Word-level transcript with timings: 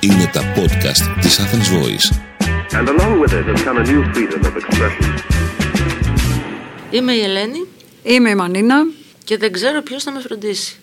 Είναι 0.00 0.30
τα 0.32 0.40
podcast 0.56 1.20
της 1.20 1.38
Athens 1.40 1.68
Voice. 1.74 2.16
And 2.78 2.88
along 2.88 3.20
with 3.20 3.32
it 3.32 3.46
has 3.52 3.62
come 3.64 3.76
a 3.78 3.84
new 3.90 4.02
freedom 4.14 4.40
of 4.44 4.56
expression. 4.56 5.14
Είμαι 6.90 7.12
η 7.12 7.20
Ελένη 7.22 7.66
Είμαι 8.02 8.30
η 8.30 8.34
Μανίνα. 8.34 8.76
και 9.24 9.36
δεν 9.36 9.52
ξέρω 9.52 9.82
ποιος 9.82 10.02
θα 10.02 10.12
με 10.12 10.20
φροντίσει. 10.20 10.76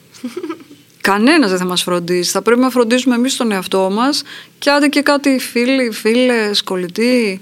Κανένας 1.02 1.50
δεν 1.50 1.60
θα 1.60 1.66
μας 1.66 1.84
φροντίσει. 1.84 2.32
Θα 2.32 2.42
πρέπει 2.42 2.60
να 2.62 2.70
φροντίσουμε 2.70 3.16
εμείς 3.16 3.36
τον 3.36 3.52
εαυτό 3.52 3.90
μας 3.92 4.24
και 4.60 4.70
άντε 4.70 4.88
και 4.88 5.02
κάτι 5.02 5.40
φίλοι, 5.40 5.92
φίλες, 5.92 6.64
κολλητοί. 6.64 7.42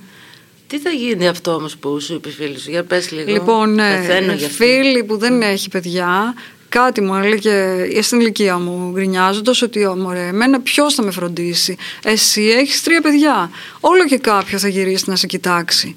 Τι 0.68 0.80
θα 0.80 0.90
γίνει 0.90 1.28
αυτό 1.28 1.54
όμως 1.54 1.78
που 1.78 2.00
σου 2.00 2.14
είπε 2.14 2.30
η 2.30 2.32
φίλη 2.32 2.60
σου, 2.60 2.70
για 2.70 2.84
πες 2.84 3.12
λίγο. 3.12 3.32
Λοιπόν, 3.32 3.80
ε, 3.80 3.98
Πεθαίνω 3.98 4.34
για 4.34 4.46
αυτή. 4.48 4.58
φίλη 4.64 5.04
που 5.04 5.18
δεν 5.18 5.42
έχει 5.42 5.70
παιδιά, 5.70 6.34
κάτι 6.70 7.02
μου 7.02 7.16
έλεγε 7.16 8.02
στην 8.02 8.20
ηλικία 8.20 8.58
μου, 8.58 8.92
γκρινιάζοντας 8.92 9.62
ότι 9.62 9.88
μωρέ, 9.98 10.28
εμένα 10.28 10.60
ποιος 10.62 10.94
θα 10.94 11.04
με 11.04 11.12
φροντίσει; 11.12 11.78
Εσύ 12.04 12.42
έχεις 12.42 12.84
τρία 12.84 13.02
παιδιά. 13.02 13.50
Όλο 13.80 14.06
και 14.06 14.18
κάποιο 14.18 14.58
θα 14.58 14.68
γυρίσει 14.68 15.04
να 15.08 15.16
σε 15.16 15.28
κοιτάξει. 15.28 15.96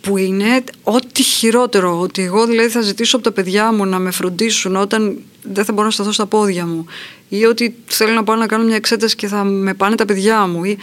Που 0.00 0.16
είναι 0.16 0.64
ό,τι 0.82 1.22
χειρότερο. 1.22 2.00
Ότι 2.00 2.22
εγώ 2.22 2.46
δηλαδή 2.46 2.68
θα 2.68 2.80
ζητήσω 2.80 3.16
από 3.16 3.24
τα 3.24 3.32
παιδιά 3.32 3.72
μου 3.72 3.86
να 3.86 3.98
με 3.98 4.10
φροντίσουν 4.10 4.76
όταν 4.76 5.18
δεν 5.42 5.64
θα 5.64 5.72
μπορώ 5.72 5.86
να 5.86 5.92
σταθώ 5.92 6.12
στα 6.12 6.26
πόδια 6.26 6.66
μου. 6.66 6.86
Ή 7.28 7.44
ότι 7.44 7.74
θέλω 7.86 8.12
να 8.12 8.24
πάω 8.24 8.36
να 8.36 8.46
κάνω 8.46 8.64
μια 8.64 8.76
εξέταση 8.76 9.16
και 9.16 9.26
θα 9.26 9.44
με 9.44 9.74
πάνε 9.74 9.94
τα 9.94 10.04
παιδιά 10.04 10.46
μου. 10.46 10.64
Ή 10.64 10.78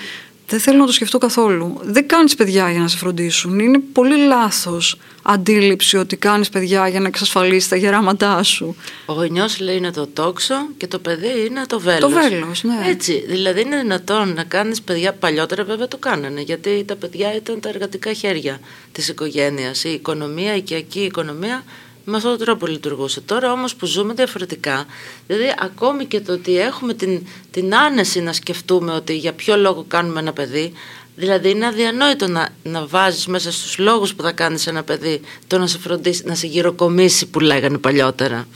δεν 0.49 0.59
θέλω 0.59 0.77
να 0.77 0.85
το 0.85 0.91
σκεφτώ 0.91 1.17
καθόλου. 1.17 1.80
Δεν 1.81 2.08
κάνεις 2.08 2.35
παιδιά 2.35 2.71
για 2.71 2.80
να 2.80 2.88
σε 2.88 2.98
φροντίσουν. 2.98 3.59
Είναι 3.59 3.80
πολύ 3.94 4.17
λάθος 4.17 4.98
αντίληψη 5.21 5.98
ότι 5.98 6.16
κάνεις 6.16 6.49
παιδιά 6.49 6.88
για 6.88 6.99
να 6.99 7.07
εξασφαλίσεις 7.07 7.70
τα 7.70 7.76
γεράματά 7.76 8.44
σου. 8.44 8.76
Ο 9.05 9.13
γονιός 9.13 9.59
λέει 9.59 9.76
είναι 9.77 9.91
το 9.91 10.07
τόξο 10.07 10.55
και 10.77 10.88
το 10.88 10.99
παιδί 10.99 11.45
είναι 11.49 11.62
το 11.67 11.80
βέλος. 11.80 11.99
Το 11.99 12.09
βέλος, 12.09 12.63
ναι. 12.63 12.90
Έτσι, 12.90 13.23
δηλαδή 13.27 13.62
είναι 13.62 13.77
δυνατόν 13.77 14.34
να 14.34 14.43
κάνεις 14.43 14.82
παιδιά, 14.82 15.13
παλιότερα 15.13 15.63
βέβαια 15.63 15.87
το 15.87 15.98
κάνανε, 15.98 16.41
γιατί 16.41 16.84
τα 16.87 16.96
παιδιά 16.96 17.35
ήταν 17.35 17.59
τα 17.59 17.70
εργατικά 17.70 18.13
χέρια 18.13 18.59
της 18.91 19.07
οικογένειας. 19.07 19.84
Η 19.84 19.90
οικονομία, 19.90 20.54
η 20.54 20.57
οικιακή 20.57 20.99
οικονομία 20.99 21.63
με 22.10 22.18
αυτόν 22.18 22.38
τον 22.38 22.46
τρόπο 22.46 22.65
λειτουργούσε. 22.68 23.21
Τώρα 23.21 23.52
όμως 23.52 23.76
που 23.76 23.85
ζούμε 23.85 24.13
διαφορετικά, 24.13 24.85
δηλαδή 25.27 25.54
ακόμη 25.60 26.05
και 26.05 26.20
το 26.20 26.34
ότι 26.34 26.60
έχουμε 26.60 26.93
την, 26.93 27.26
την 27.52 27.76
άνεση 27.76 28.21
να 28.21 28.34
σκεφτούμε 28.34 28.91
ότι 28.93 29.15
για 29.18 29.34
ποιο 29.34 29.57
λόγο 29.57 29.85
κάνουμε 29.88 30.20
ένα 30.20 30.34
παιδί, 30.34 30.74
Δηλαδή 31.15 31.49
είναι 31.49 31.65
αδιανόητο 31.65 32.27
να, 32.27 32.49
να 32.63 32.85
βάζεις 32.87 33.27
μέσα 33.27 33.52
στους 33.52 33.77
λόγους 33.77 34.13
που 34.15 34.24
θα 34.24 34.32
κάνεις 34.32 34.68
ένα 34.68 34.84
παιδί 34.84 35.21
το 35.48 35.57
να 35.57 35.68
σε 35.68 35.77
φροντίσει, 35.77 36.24
να 36.26 36.35
σε 36.35 36.48
γυροκομίσει 36.48 37.26
που 37.27 37.40
λέγανε 37.40 37.77
παλιότερα. 37.77 38.48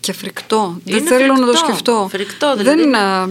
Και 0.00 0.12
φρικτό. 0.12 0.80
δεν 0.84 0.98
Είναι 0.98 1.08
θέλω 1.08 1.32
να 1.32 1.38
το 1.38 1.44
φρικτό. 1.46 1.64
σκεφτώ. 1.66 2.08
Φρικτό, 2.10 2.54
δηλαδή. 2.56 2.80
δεν, 2.80 2.94
α, 2.94 3.26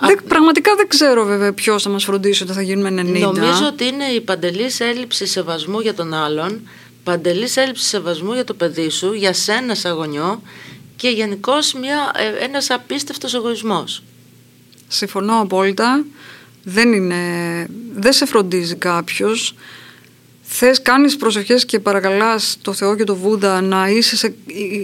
δεν- 0.00 0.20
πραγματικά 0.28 0.74
δεν 0.76 0.88
ξέρω 0.88 1.24
βέβαια 1.24 1.52
ποιος 1.52 1.82
θα 1.82 1.88
μας 1.90 2.04
φροντίσει 2.04 2.42
όταν 2.42 2.54
θα 2.54 2.62
γίνουμε 2.62 2.88
90. 3.02 3.20
Νομίζω 3.20 3.66
ότι 3.66 3.84
είναι 3.86 4.04
η 4.04 4.20
παντελής 4.20 4.80
έλλειψη 4.80 5.26
σεβασμού 5.26 5.80
για 5.80 5.94
τον 5.94 6.14
άλλον, 6.14 6.68
παντελής 7.06 7.56
έλλειψη 7.56 7.84
σεβασμού 7.84 8.32
για 8.32 8.44
το 8.44 8.54
παιδί 8.54 8.90
σου, 8.90 9.12
για 9.12 9.32
σένα 9.32 9.74
σαν 9.74 9.92
γονιό 9.92 10.42
και 10.96 11.08
γενικώς 11.08 11.74
ε, 11.74 12.44
ένας 12.44 12.70
απίστευτος 12.70 13.34
εγωισμός. 13.34 14.02
Συμφωνώ 14.88 15.40
απόλυτα. 15.40 16.04
Δεν, 16.62 16.92
είναι, 16.92 17.16
δεν 17.94 18.12
σε 18.12 18.26
φροντίζει 18.26 18.74
κάποιος. 18.74 19.54
Θες, 20.42 20.82
κάνεις 20.82 21.16
προσευχές 21.16 21.64
και 21.64 21.80
παρακαλάς 21.80 22.58
το 22.62 22.72
Θεό 22.72 22.96
και 22.96 23.04
το 23.04 23.16
Βούδα 23.16 23.60
να 23.60 23.88
είσαι 23.88 24.16
σε 24.16 24.34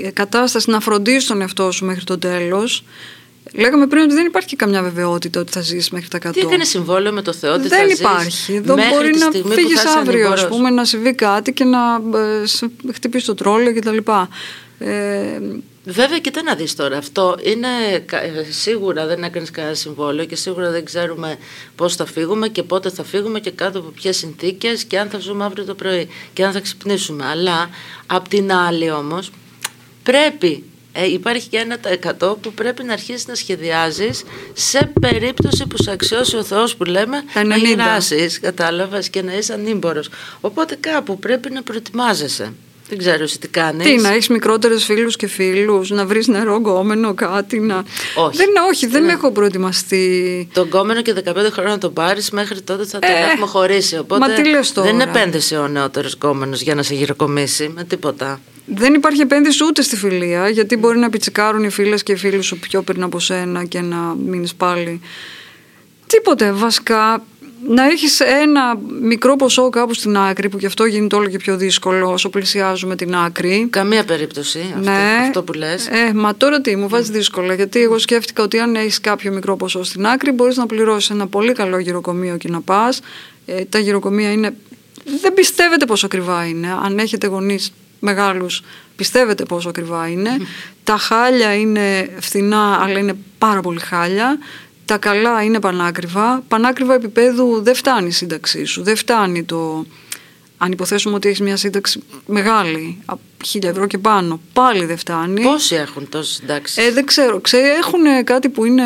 ε, 0.05 0.11
κατάσταση 0.11 0.71
να 0.71 0.81
φροντίσεις 0.81 1.27
τον 1.27 1.41
εαυτό 1.41 1.71
σου 1.71 1.85
μέχρι 1.85 2.05
το 2.05 2.19
τέλος. 2.19 2.85
Λέγαμε 3.55 3.87
πριν 3.87 4.03
ότι 4.03 4.15
δεν 4.15 4.27
υπάρχει 4.27 4.57
καμιά 4.57 4.83
βεβαιότητα 4.83 5.41
ότι 5.41 5.53
θα 5.53 5.61
ζήσεις 5.61 5.91
μέχρι 5.91 6.09
τα 6.09 6.19
100. 6.29 6.33
Τι 6.33 6.41
έκανε 6.41 6.65
συμβόλαιο 6.65 7.13
με 7.13 7.23
το 7.23 7.33
Θεό 7.33 7.53
ότι 7.55 7.69
θα 7.69 7.77
δεν 7.77 7.89
ζεις 7.89 7.99
υπάρχει. 7.99 8.55
Εδώ 8.55 8.75
μέχρι 8.75 8.91
μπορεί 8.95 9.11
τη 9.11 9.19
να 9.19 9.25
στιγμή 9.27 9.49
που 9.49 9.55
φύγεις 9.55 9.81
θα 9.81 9.89
είσαι 9.91 9.99
αύριο, 9.99 10.21
ας 10.21 10.33
ανήμπορος. 10.41 10.57
πούμε, 10.57 10.71
να 10.71 10.85
συμβεί 10.85 11.15
κάτι 11.15 11.53
και 11.53 11.65
να 11.65 11.79
ε, 12.19 12.47
σε 12.47 12.71
χτυπήσεις 12.93 13.27
το 13.27 13.35
τρόλιο 13.35 13.75
κτλ. 13.75 13.97
Ε, 14.79 15.39
Βέβαια, 15.85 16.19
κοιτά 16.19 16.43
να 16.43 16.55
δεις 16.55 16.75
τώρα, 16.75 16.97
αυτό 16.97 17.37
είναι 17.43 17.69
κα- 18.07 18.23
ε, 18.23 18.47
σίγουρα 18.51 19.07
δεν 19.07 19.23
έκανες 19.23 19.51
κανένα 19.51 19.75
συμβόλαιο 19.75 20.25
και 20.27 20.37
σίγουρα 20.37 20.71
δεν 20.71 20.85
ξέρουμε 20.85 21.37
πώς 21.77 21.97
θα 21.97 22.07
φύγουμε 22.07 22.49
και 22.49 22.63
πότε 22.63 22.91
θα 22.91 23.05
φύγουμε 23.05 23.41
και 23.41 23.51
κάτω 23.51 23.79
από 23.79 23.89
ποιες 23.89 24.17
συνθήκες 24.17 24.85
και 24.85 24.99
αν 24.99 25.09
θα 25.09 25.19
ζούμε 25.19 25.45
αύριο 25.45 25.65
το 25.65 25.75
πρωί 25.75 26.09
και 26.33 26.45
αν 26.45 26.53
θα 26.53 26.61
ξυπνήσουμε. 26.61 27.25
Αλλά, 27.27 27.69
απ' 28.07 28.29
την 28.29 28.53
άλλη 28.53 28.91
όμως, 28.91 29.31
πρέπει, 30.03 30.65
ε, 30.93 31.13
υπάρχει 31.13 31.49
και 31.49 31.57
ένα 31.57 31.79
τα 31.79 31.89
εκατό 31.89 32.39
που 32.43 32.53
πρέπει 32.53 32.83
να 32.85 32.93
αρχίσεις 32.93 33.27
να 33.27 33.35
σχεδιάζεις 33.35 34.23
σε 34.53 34.93
περίπτωση 35.01 35.67
που 35.67 35.83
σε 35.83 35.91
αξιώσει 35.91 36.37
ο 36.37 36.45
Θεός 36.45 36.77
που 36.77 36.85
λέμε 36.85 37.25
Τα 37.35 37.45
να 37.45 37.57
90. 37.57 37.59
γυράσεις, 37.59 38.41
κατάλαβες, 38.41 39.11
και 39.11 39.23
να 39.23 39.37
είσαι 39.37 39.53
ανήμπορος. 39.53 40.11
Οπότε 40.41 40.77
κάπου 40.81 41.19
πρέπει 41.19 41.51
να 41.51 41.63
προετοιμάζεσαι. 41.63 42.53
Δεν 42.93 43.01
ξέρω 43.01 43.23
εσύ 43.23 43.39
τι 43.39 43.49
κάνεις. 43.49 43.87
Τι, 43.87 43.97
να 43.97 44.09
έχεις 44.09 44.29
μικρότερε 44.29 44.79
φίλους 44.79 45.17
και 45.17 45.27
φίλους, 45.27 45.91
να 45.91 46.07
βρεις 46.07 46.27
νερό 46.27 46.57
γκόμενο, 46.57 47.15
κάτι 47.15 47.61
να. 47.61 47.85
Όχι. 48.15 48.37
Δεν, 48.37 48.49
όχι, 48.71 48.87
δεν 48.87 49.09
έχω 49.09 49.31
προετοιμαστεί. 49.31 50.49
Τον 50.53 50.69
κόμενο 50.69 51.03
και 51.03 51.15
15 51.25 51.35
χρόνια 51.53 51.73
να 51.73 51.79
τον 51.79 51.93
πάρεις, 51.93 52.31
μέχρι 52.31 52.61
τότε 52.61 52.85
θα 52.85 52.99
τον 52.99 53.11
Ε, 53.11 53.31
έχουμε 53.33 53.47
χωρίσει. 53.47 53.99
Οπότε 53.99 54.29
μα 54.29 54.35
τι 54.35 54.49
λες 54.49 54.73
τώρα; 54.73 54.87
δεν 54.87 55.01
είναι 55.01 55.11
επένδυση 55.11 55.57
ο 55.57 55.69
νεότερος 55.69 56.17
κόμενο 56.17 56.57
για 56.57 56.75
να 56.75 56.83
σε 56.83 56.95
γυροκομίσει 56.95 57.73
με 57.75 57.85
τίποτα. 57.85 58.41
Δεν 58.67 58.95
υπάρχει 58.95 59.21
επένδυση 59.21 59.65
ούτε 59.65 59.83
στη 59.83 59.97
φιλία, 59.97 60.49
γιατί 60.49 60.77
μπορεί 60.77 60.99
να 60.99 61.11
πιτσικάρουν 61.11 61.65
οι 61.65 61.71
φίλες 61.71 62.03
και 62.03 62.13
οι 62.13 62.17
φίλοι 62.17 62.43
σου 62.43 62.59
πιο 62.59 62.83
πριν 62.83 63.03
από 63.03 63.21
σένα 63.21 63.65
και 63.65 63.81
να 63.81 63.97
μείνεις 64.27 64.55
πάλι. 64.55 65.01
Τίποτε. 66.07 66.53
Βασικά, 66.53 67.25
να 67.69 67.85
έχεις 67.85 68.21
ένα 68.21 68.79
μικρό 69.03 69.37
ποσό 69.37 69.71
κάπου 69.71 69.95
στην 69.95 70.17
άκρη, 70.17 70.49
που 70.49 70.59
γι' 70.59 70.67
αυτό 70.67 70.85
γίνεται 70.85 71.17
όλο 71.17 71.29
και 71.29 71.37
πιο 71.39 71.57
δύσκολο 71.57 72.13
όσο 72.13 72.29
πλησιάζουμε 72.29 72.97
την 72.97 73.15
άκρη. 73.15 73.67
Καμία 73.71 74.05
περίπτωση 74.05 74.59
αυτό, 74.77 74.91
Ναι. 74.91 75.17
αυτό 75.27 75.43
που 75.43 75.53
λες. 75.53 75.87
Ε, 75.87 76.13
μα 76.15 76.35
τώρα 76.37 76.61
τι, 76.61 76.77
μου 76.77 76.89
βάζεις 76.89 77.11
δύσκολα. 77.11 77.55
Γιατί 77.55 77.81
εγώ 77.81 77.99
σκέφτηκα 77.99 78.43
ότι 78.43 78.59
αν 78.59 78.75
έχεις 78.75 79.01
κάποιο 79.01 79.33
μικρό 79.33 79.57
ποσό 79.57 79.83
στην 79.83 80.07
άκρη, 80.07 80.31
μπορείς 80.31 80.57
να 80.57 80.67
πληρώσεις 80.67 81.11
ένα 81.11 81.27
πολύ 81.27 81.53
καλό 81.53 81.79
γυροκομείο 81.79 82.37
και 82.37 82.49
να 82.49 82.61
πας. 82.61 83.01
Ε, 83.47 83.65
τα 83.65 83.79
γυροκομεία 83.79 84.33
είναι. 84.33 84.55
Δεν 85.21 85.35
πιστεύετε 85.35 85.87
πόσο 85.87 86.07
ακριβά 86.07 86.47
είναι. 86.47 86.69
Αν 86.85 86.99
έχετε 86.99 87.27
γονείς 87.27 87.73
μεγάλους, 88.01 88.63
πιστεύετε 88.97 89.45
πόσο 89.45 89.69
ακριβά 89.69 90.09
είναι. 90.09 90.31
τα 90.85 90.97
χάλια 90.97 91.55
είναι 91.55 92.09
φθηνά, 92.21 92.79
αλλά 92.83 92.99
είναι 92.99 93.15
πάρα 93.39 93.61
πολύ 93.61 93.81
χάλια. 93.81 94.39
Τα 94.85 94.97
καλά 94.99 95.43
είναι 95.43 95.61
πανάκριβα. 95.61 96.43
Πανάκριβα 96.49 96.95
επίπεδου 96.95 97.63
δεν 97.63 97.75
φτάνει 97.75 98.07
η 98.07 98.11
σύνταξή 98.11 98.65
σου. 98.65 98.83
Δεν 98.83 98.97
φτάνει 98.97 99.45
το. 99.45 99.85
Αν 100.59 100.73
υποθέσουμε 100.73 101.15
ότι 101.15 101.29
έχεις 101.29 101.41
μια 101.41 101.57
σύνταξη 101.57 102.03
μεγάλη, 102.27 102.99
από 103.05 103.21
χίλια 103.45 103.69
ευρώ 103.71 103.87
και 103.87 103.99
πάνω, 103.99 104.41
πάλι 104.53 104.85
δεν 104.85 104.97
φτάνει. 104.99 105.43
Πόσοι 105.43 105.75
έχουν 105.75 106.09
τόσες 106.09 106.35
συντάξεις; 106.35 106.77
Ε, 106.87 106.91
δεν 106.91 107.07
ξέρω. 107.07 107.41
Ξέρει, 107.41 107.67
έχουν 107.69 108.25
κάτι 108.25 108.49
που 108.49 108.65
είναι. 108.65 108.83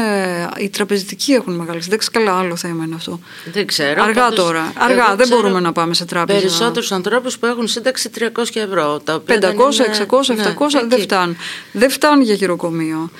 Οι 0.58 0.68
τραπεζικοί 0.68 1.32
έχουν 1.32 1.54
μεγάλη 1.54 1.82
σύνταξη. 1.82 2.10
Καλά, 2.10 2.38
άλλο 2.38 2.56
θέμα 2.56 2.84
είναι 2.84 2.94
αυτό. 2.94 3.20
δεν 3.52 3.66
ξέρω. 3.66 4.02
Αργά 4.02 4.22
πάντως, 4.22 4.44
τώρα. 4.44 4.72
Αργά. 4.76 5.04
εγώ 5.06 5.16
Δεν 5.16 5.26
ξέρω 5.26 5.40
μπορούμε 5.40 5.60
να 5.60 5.72
πάμε 5.72 5.94
σε 5.94 6.04
τράπεζα. 6.04 6.38
Περισσότερους 6.38 6.92
ανθρώπους 6.92 7.38
που 7.38 7.46
έχουν 7.46 7.68
σύνταξη 7.68 8.10
300 8.18 8.60
ευρώ. 8.60 9.00
Τα 9.04 9.14
οποία 9.14 9.38
500, 9.38 9.76
δεν 9.76 9.90
600, 9.90 10.32
είναι- 10.32 10.42
700 10.42 10.72
ναι, 10.72 10.80
δεν 10.80 10.92
εκεί. 10.92 11.00
φτάνουν. 11.02 11.36
Δεν 11.72 11.90
φτάνει 11.90 12.24
για 12.24 12.34
χειροκομείο. 12.36 13.10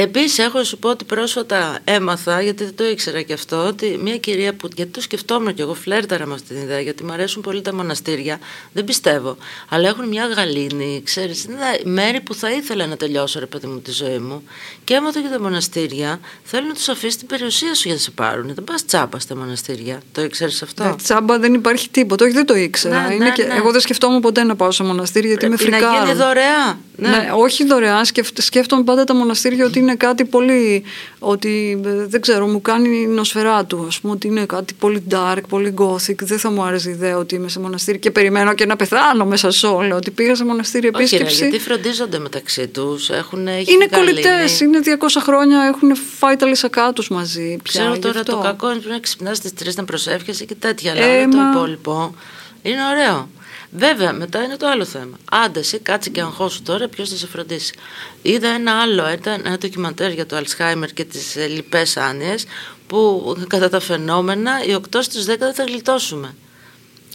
Επίσης, 0.00 0.38
έχω 0.38 0.58
να 0.58 0.64
σου 0.64 0.78
πω 0.78 0.88
ότι 0.88 1.04
πρόσφατα 1.04 1.78
έμαθα, 1.84 2.42
γιατί 2.42 2.64
δεν 2.64 2.74
το 2.74 2.84
ήξερα 2.88 3.22
και 3.22 3.32
αυτό, 3.32 3.66
ότι 3.66 3.98
μια 4.02 4.16
κυρία 4.16 4.54
που. 4.54 4.68
Γιατί 4.76 4.90
το 4.90 5.00
σκεφτόμουν 5.00 5.54
και 5.54 5.62
εγώ, 5.62 5.74
φλέρταρα 5.74 6.26
με 6.26 6.34
αυτή 6.34 6.54
την 6.54 6.62
ιδέα, 6.62 6.80
γιατί 6.80 7.04
μου 7.04 7.12
αρέσουν 7.12 7.42
πολύ 7.42 7.62
τα 7.62 7.74
μοναστήρια. 7.74 8.38
Δεν 8.72 8.84
πιστεύω. 8.84 9.36
Αλλά 9.68 9.88
έχουν 9.88 10.08
μια 10.08 10.26
γαλήνη, 10.26 11.02
ξέρεις, 11.04 11.44
είναι 11.44 11.56
μέρη 11.84 12.20
που 12.20 12.34
θα 12.34 12.50
ήθελα 12.50 12.86
να 12.86 12.96
τελειώσω, 12.96 13.38
ρε 13.38 13.46
παιδί 13.46 13.66
μου, 13.66 13.80
τη 13.80 13.90
ζωή 13.92 14.18
μου. 14.18 14.42
Και 14.84 14.94
έμαθα 14.94 15.20
για 15.20 15.30
τα 15.30 15.40
μοναστήρια, 15.40 16.20
θέλω 16.42 16.66
να 16.66 16.74
τους 16.74 16.88
αφήσει 16.88 17.18
την 17.18 17.26
περιουσία 17.26 17.74
σου 17.74 17.82
για 17.84 17.94
να 17.94 18.00
σε 18.00 18.10
πάρουν. 18.10 18.46
Δεν 18.54 18.64
πας 18.64 18.84
τσάπα 18.84 19.18
στα 19.18 19.36
μοναστήρια. 19.36 20.02
Το 20.12 20.22
ήξερες 20.22 20.62
αυτό; 20.62 20.84
Ε, 20.84 20.94
Τσάμπα 21.02 21.38
δεν 21.38 21.54
υπάρχει 21.54 21.88
τίποτα. 21.88 22.24
Όχι, 22.24 22.34
δεν 22.34 22.46
το 22.46 22.54
ήξερα. 22.56 23.06
Ναι, 23.08 23.14
είναι 23.14 23.24
ναι, 23.24 23.30
και... 23.30 23.44
ναι. 23.44 23.54
Εγώ 23.54 23.70
δεν 23.70 23.80
σκεφτόμουν 23.80 24.20
ποτέ 24.20 24.42
να 24.44 24.56
πάω 24.56 24.70
σε 24.70 24.82
μοναστήρι 24.82 25.26
γιατί 25.26 25.46
Πρέπει 25.46 25.64
με 25.64 25.70
να 25.70 25.76
φρικάρουν. 25.76 26.06
γίνει 26.06 26.18
δωρεά. 26.18 26.78
Ναι. 26.96 27.08
Ναι, 27.08 27.30
όχι 27.34 27.64
δωρεάν. 27.64 28.04
Σκεφ- 28.04 28.40
σκέφτομαι 28.42 28.82
πάντα 28.84 29.04
τα 29.04 29.14
μοναστήρια 29.14 29.64
ότι 29.66 29.78
είναι 29.88 29.96
κάτι 29.96 30.24
πολύ. 30.24 30.82
ότι 31.18 31.80
ε, 31.84 32.06
δεν 32.06 32.20
ξέρω, 32.20 32.46
μου 32.46 32.62
κάνει 32.62 33.06
νοσφαιρά 33.06 33.64
του. 33.64 33.76
Α 33.78 34.00
πούμε 34.00 34.12
ότι 34.12 34.26
είναι 34.26 34.46
κάτι 34.46 34.74
πολύ 34.74 35.02
dark, 35.10 35.38
πολύ 35.48 35.74
gothic. 35.78 36.14
Δεν 36.22 36.38
θα 36.38 36.50
μου 36.50 36.62
άρεσε 36.62 36.88
η 36.88 36.92
ιδέα 36.92 37.16
ότι 37.16 37.34
είμαι 37.34 37.48
σε 37.48 37.60
μοναστήρι 37.60 37.98
και 37.98 38.10
περιμένω 38.10 38.54
και 38.54 38.66
να 38.66 38.76
πεθάνω 38.76 39.24
μέσα 39.24 39.50
σε 39.50 39.66
όλα. 39.66 39.96
Ότι 39.96 40.10
πήγα 40.10 40.34
σε 40.34 40.44
μοναστήρι 40.44 40.86
Όχι, 40.86 40.96
ρε, 40.96 41.02
επίσκεψη. 41.02 41.36
γιατί 41.48 41.58
φροντίζονται 41.64 42.18
μεταξύ 42.18 42.66
τους. 42.68 43.08
είναι 43.08 43.86
κολλητές, 43.92 44.60
είναι 44.60 44.78
200 44.84 45.20
χρόνια, 45.22 45.62
έχουν 45.74 45.96
φάει 46.18 46.36
τα 46.36 46.46
λυσακά 46.46 46.92
τους 46.92 47.08
μαζί. 47.08 47.58
Πια, 47.62 47.80
Ξέρω 47.80 47.94
γι' 47.94 48.00
τώρα 48.00 48.20
αυτό. 48.20 48.32
το 48.36 48.40
κακό 48.42 48.66
είναι 48.70 48.78
πρέπει 48.78 48.94
να 48.94 49.00
ξυπνάς 49.00 49.36
στις 49.36 49.54
τρεις 49.54 49.76
να 49.76 49.84
προσεύχεσαι 49.84 50.44
και 50.44 50.54
τέτοια. 50.54 50.92
Αλλά 50.92 51.04
Ε, 51.04 51.20
όλο 51.22 51.30
το 51.30 51.36
μα- 51.36 51.50
υπόλοιπο 51.50 52.14
είναι 52.62 52.80
ωραίο. 52.92 53.28
Βέβαια, 53.70 54.12
μετά 54.12 54.42
είναι 54.42 54.56
το 54.56 54.66
άλλο 54.68 54.84
θέμα. 54.84 55.18
Άντε, 55.30 55.58
εσύ 55.58 55.78
κάτσε 55.78 56.10
και 56.10 56.20
αγχώσου 56.20 56.62
τώρα, 56.62 56.88
ποιος 56.88 57.08
θα 57.08 57.16
σε 57.16 57.26
φροντίσει. 57.26 57.74
Είδα 58.22 58.48
ένα 58.48 58.80
άλλο, 58.80 59.12
ήταν 59.12 59.42
ένα 59.44 59.58
ντοκιμαντέρ 59.58 60.12
για 60.12 60.26
το 60.26 60.36
Αλσχάιμερ 60.36 60.92
και 60.92 61.04
τις 61.04 61.36
ε, 61.36 61.46
λοιπές 61.46 61.96
άνοιες, 61.96 62.44
που 62.86 63.34
κατά 63.48 63.68
τα 63.68 63.80
φαινόμενα 63.80 64.64
οι 64.64 64.76
8 64.92 64.98
στι 65.00 65.18
10 65.32 65.36
δεν 65.38 65.54
θα 65.54 65.64
γλιτώσουμε. 65.64 66.34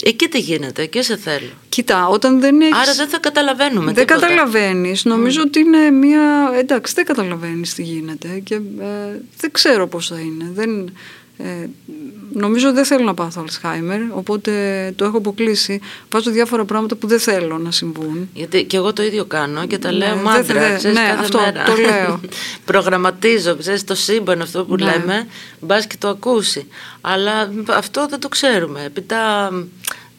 Εκεί 0.06 0.28
τι 0.28 0.40
γίνεται, 0.40 0.82
εκεί 0.82 1.02
σε 1.02 1.18
θέλω. 1.18 1.50
Κοίτα, 1.70 2.08
όταν 2.08 2.40
δεν 2.40 2.62
έχεις... 2.62 2.76
Άρα 2.76 2.94
δεν 2.94 3.08
θα 3.08 3.20
καταλαβαίνουμε. 3.20 3.92
Δεν 3.92 4.08
τίποτα. 4.08 4.28
καταλαβαίνεις. 4.28 5.06
Νομίζω 5.06 5.42
ότι 5.42 5.60
είναι 5.60 5.92
μια. 5.92 6.52
Εντάξει, 6.56 6.94
δεν 6.94 7.06
καταλαβαίνεις 7.06 7.74
τι 7.74 7.84
γίνεται 7.84 8.28
και 8.44 8.56
ε, 8.56 9.20
δεν 9.38 9.52
ξέρω 9.52 9.88
πώς 9.88 10.08
θα 10.08 10.20
είναι. 10.20 10.52
Δεν, 10.54 10.94
ε, 11.38 11.68
νομίζω 12.34 12.74
δεν 12.74 12.86
θέλω 12.86 13.04
να 13.04 13.14
πάθω 13.14 13.46
Alzheimer, 13.46 14.00
οπότε 14.14 14.52
το 14.96 15.06
έχω 15.06 15.18
αποκλείσει. 15.18 15.82
Βάζω 16.12 16.32
διάφορα 16.32 16.66
πράγματα 16.66 16.96
που 16.96 17.08
δεν 17.08 17.20
θέλω 17.20 17.58
να 17.58 17.72
συμβούν. 17.72 18.30
Γιατί 18.34 18.64
και 18.64 18.78
εγώ 18.78 18.94
το 18.94 19.04
ίδιο 19.04 19.26
κάνω 19.26 19.66
και 19.68 19.78
τα 19.78 19.92
Ναι, 19.92 19.98
λέω 19.98 20.14
δεν 20.16 20.24
μάντρα, 20.24 20.62
θε- 20.62 20.78
ξέρεις, 20.78 20.98
ναι, 20.98 21.06
κάθε 21.08 21.20
αυτό 21.20 21.40
μέρα. 21.40 21.64
το 21.64 21.76
λέω. 21.76 22.20
Προγραμματίζω, 22.66 23.56
ξέρεις, 23.56 23.84
το 23.84 23.96
σύμπαν 23.96 24.42
αυτό 24.42 24.66
που 24.66 24.76
Ναι. 24.76 24.86
λέμε, 24.86 25.28
μπας 25.60 25.88
και 25.88 25.96
το 26.00 26.08
ακούσει. 26.08 26.68
Αλλά 27.02 27.52
αυτό 27.70 28.08
δεν 28.10 28.20
το 28.20 28.30
ξέρουμε. 28.30 28.84
Επίτα 28.86 29.52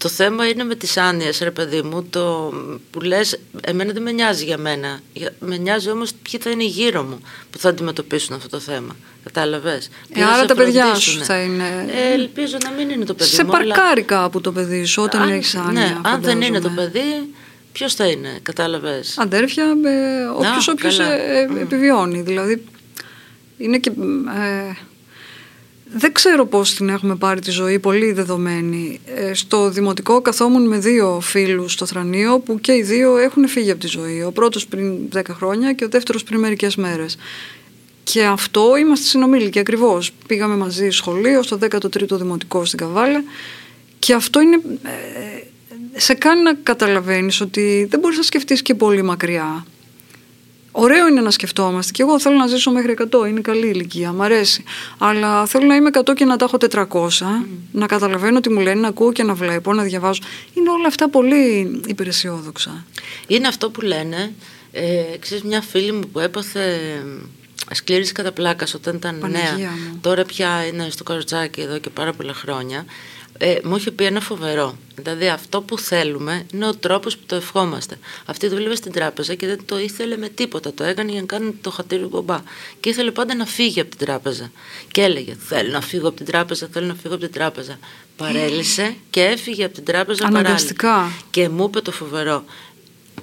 το 0.05 0.11
θέμα 0.11 0.49
είναι 0.49 0.65
με 0.65 0.75
τις 0.75 0.97
άνοιες, 0.97 1.39
ρε 1.39 1.51
παιδί 1.51 1.83
μου, 1.83 2.03
το 2.11 2.53
που 2.91 3.01
λες, 3.01 3.39
εμένα 3.61 3.93
δεν 3.93 4.03
με 4.03 4.13
νοιάζει 4.13 4.45
για 4.45 4.59
μένα. 4.59 5.01
Για- 5.13 5.35
Με 5.41 5.57
νοιάζει 5.57 5.91
όμως 5.91 6.11
ποιοι 6.23 6.41
θα 6.43 6.51
είναι 6.51 6.65
γύρω 6.65 7.03
μου 7.03 7.21
που 7.51 7.59
θα 7.59 7.69
αντιμετωπίσουν 7.69 8.35
αυτό 8.37 8.49
το 8.49 8.59
θέμα. 8.59 8.97
Κατάλαβες; 9.25 9.89
Ποιοι 10.13 10.23
Ε, 10.23 10.27
θα 10.27 10.33
άρα 10.33 10.41
σε 10.41 10.47
τα 10.47 10.55
παιδιά 10.55 10.85
φροντίσουνε. 10.85 11.19
σου 11.25 11.25
θα 11.31 11.39
είναι- 11.43 11.87
Ε, 12.09 12.13
ελπίζω 12.13 12.57
να 12.65 12.71
μην 12.71 12.91
είναι 12.91 13.05
το 13.05 13.15
παιδί 13.15 13.31
Σε 13.31 13.45
μου. 13.45 13.57
αλλά- 13.57 13.75
παρκάρει 13.75 14.03
κάπου 14.03 14.41
το 14.41 14.53
παιδί 14.53 14.85
σου 14.85 15.03
όταν 15.03 15.23
αν- 15.23 15.29
έχεις 15.33 15.55
άνοια. 15.55 15.71
Ναι, 15.81 15.97
αν 16.03 16.21
δεν 16.23 16.41
είναι 16.41 16.61
το 16.61 16.69
φαντάζομαι. 16.69 16.91
παιδί, 16.93 17.35
ποιος 17.73 17.95
θα 17.95 18.07
είναι, 18.07 18.39
κατάλαβες; 18.43 19.15
Αδέρφια, 19.19 19.65
ε, 19.65 20.25
όποιος, 20.25 20.69
Α, 20.69 20.73
όποιος 20.73 20.97
καλά. 20.97 21.13
ε, 21.13 21.39
ε, 21.57 21.61
επιβιώνει. 21.61 22.21
Δηλαδή, 22.21 22.65
είναι 23.59 23.79
και... 23.79 23.91
ε, 23.91 24.75
δεν 25.93 26.13
ξέρω 26.13 26.47
πώς 26.47 26.75
την 26.75 26.89
έχουμε 26.89 27.17
πάρει 27.17 27.41
τη 27.41 27.51
ζωή, 27.51 27.79
πολύ 27.79 28.13
δεδομένη. 28.13 29.01
Ε, 29.07 29.35
στο 29.35 29.71
δημοτικό 29.71 30.21
καθόμουν 30.21 30.67
με 30.67 30.79
δύο 30.79 31.21
φίλους 31.21 31.73
στο 31.73 31.87
Θρανείο 31.87 32.39
που 32.39 32.61
και 32.61 32.73
οι 32.73 32.83
δύο 32.83 33.17
έχουν 33.17 33.49
φύγει 33.49 33.71
από 33.71 33.81
τη 33.81 33.87
ζωή. 33.87 34.23
Ο 34.23 34.33
πρώτος 34.33 34.67
πριν 34.67 35.09
10 35.15 35.23
χρόνια 35.31 35.73
και 35.73 35.85
ο 35.85 35.89
δεύτερος 35.89 36.25
πριν 36.25 36.41
μερικές 36.41 36.77
μέρες. 36.77 37.17
Και 38.03 38.25
αυτό 38.25 38.77
είμαστε 38.77 39.07
συνομήλικοι 39.07 39.59
ακριβώς. 39.59 40.13
Πήγαμε 40.27 40.57
μαζί 40.57 40.91
σχολείο 40.91 41.43
στο 41.43 41.59
13ο 41.61 42.11
Δημοτικό 42.11 42.65
στην 42.65 42.79
Καβάλα 42.79 43.23
και 43.99 44.15
αυτό 44.15 44.41
είναι... 44.41 44.61
ε, 44.83 45.43
σε 45.97 46.15
κάνει 46.15 46.43
να 46.43 46.55
καταλαβαίνεις 46.55 47.41
ότι 47.41 47.87
δεν 47.91 48.01
μπορείς 48.01 48.17
να 48.17 48.23
σκεφτείς 48.23 48.63
και 48.63 48.75
πολύ 48.75 49.03
μακριά. 49.03 49.65
Ωραίο 50.77 51.09
είναι 51.09 51.21
να 51.21 51.31
σκεφτόμαστε. 51.31 51.93
Και 51.93 52.03
εγώ 52.03 52.21
θέλω 52.21 52.37
να 52.37 52.47
ζήσω 52.47 52.71
μέχρι 52.71 52.97
100. 53.13 53.29
Είναι 53.29 53.41
καλή 53.41 53.67
ηλικία. 53.67 54.13
Μ' 54.13 54.23
αρέσει. 54.23 54.65
Αλλά 54.99 55.47
θέλω 55.47 55.67
να 55.67 55.75
είμαι 55.75 55.91
100 55.93 56.15
και 56.15 56.25
να 56.25 56.37
τα 56.37 56.45
έχω 56.45 56.57
400. 56.71 57.09
Να 57.73 57.87
καταλαβαίνω 57.87 58.41
τι 58.41 58.51
μου 58.51 58.61
λένε, 58.61 58.81
να 58.81 58.89
ακούω 58.89 59.13
και 59.13 59.23
να 59.23 59.35
βλέπω, 59.35 59.73
να 59.73 59.83
διαβάζω. 59.83 60.21
Είναι 60.55 60.71
όλα 60.71 60.87
αυτά 60.87 61.11
πολύ 61.11 61.81
υπεραισιόδοξα. 61.87 62.85
Είναι 63.27 63.49
αυτό 63.49 63.71
που 63.71 63.81
λένε, 63.81 64.33
ε, 64.73 65.03
ξέρεις 65.21 65.45
μια 65.45 65.61
φίλη 65.61 65.93
μου 65.93 66.09
που 66.13 66.19
έπαθε 66.19 66.79
σκλήρης 67.73 68.13
κατά 68.13 68.33
πλάκας 68.33 68.75
όταν 68.75 68.97
ήταν 68.97 69.19
Παναγία 69.19 69.55
νέα, 69.57 69.71
μου. 69.71 69.99
τώρα 70.01 70.25
πια 70.25 70.67
είναι 70.67 70.87
στο 70.91 71.03
καροτσάκι 71.05 71.61
εδώ 71.61 71.79
και 71.79 71.91
πάρα 71.91 72.13
πολλά 72.13 72.33
χρόνια, 72.33 72.85
ε, 73.39 73.57
μου 73.65 73.77
είχε 73.77 73.91
πει 73.91 74.05
ένα 74.05 74.21
φοβερό. 74.21 74.77
Δηλαδή 74.97 75.29
αυτό 75.29 75.61
που 75.61 75.79
θέλουμε 75.79 76.47
είναι 76.55 76.67
ο 76.67 76.75
τρόπος 76.75 77.17
που 77.17 77.23
το 77.27 77.35
ευχόμαστε. 77.37 77.99
Αυτή 78.25 78.49
δούλευε 78.49 78.75
στην 78.75 78.93
τράπεζα 78.93 79.35
και 79.35 79.47
δεν 79.47 79.61
το 79.65 79.79
ήθελε 79.79 80.17
με 80.17 80.29
τίποτα. 80.29 80.75
Το 80.75 80.85
έκανε 80.85 81.11
για 81.11 81.21
να 81.21 81.27
κάνει 81.27 81.53
το 81.61 81.71
χατήρι 81.71 82.05
μπομπά. 82.05 82.43
Και 82.81 82.89
ήθελε 82.89 83.11
πάντα 83.11 83.35
να 83.35 83.47
φύγει 83.47 83.81
από 83.81 83.97
την 83.97 84.07
τράπεζα. 84.07 84.51
Και 84.91 85.03
έλεγε 85.03 85.37
θέλω 85.39 85.71
να 85.71 85.81
φύγω 85.81 86.09
από 86.09 86.17
την 86.17 86.27
τράπεζα, 86.27 86.69
θέλω 86.73 86.87
να 86.87 86.95
φύγω 86.95 87.15
από 87.15 87.23
την 87.25 87.33
τράπεζα. 87.33 87.79
Παρέλυσε 88.17 88.95
και 89.11 89.23
έφυγε 89.23 89.65
από 89.65 89.75
την 89.75 89.85
τράπεζα 89.85 90.27
Αναγκαστικά. 90.27 90.89
παράλληλα. 90.89 91.15
Και 91.31 91.49
μου 91.49 91.65
είπε 91.65 91.81
το 91.81 91.93
φοβερό. 91.93 92.45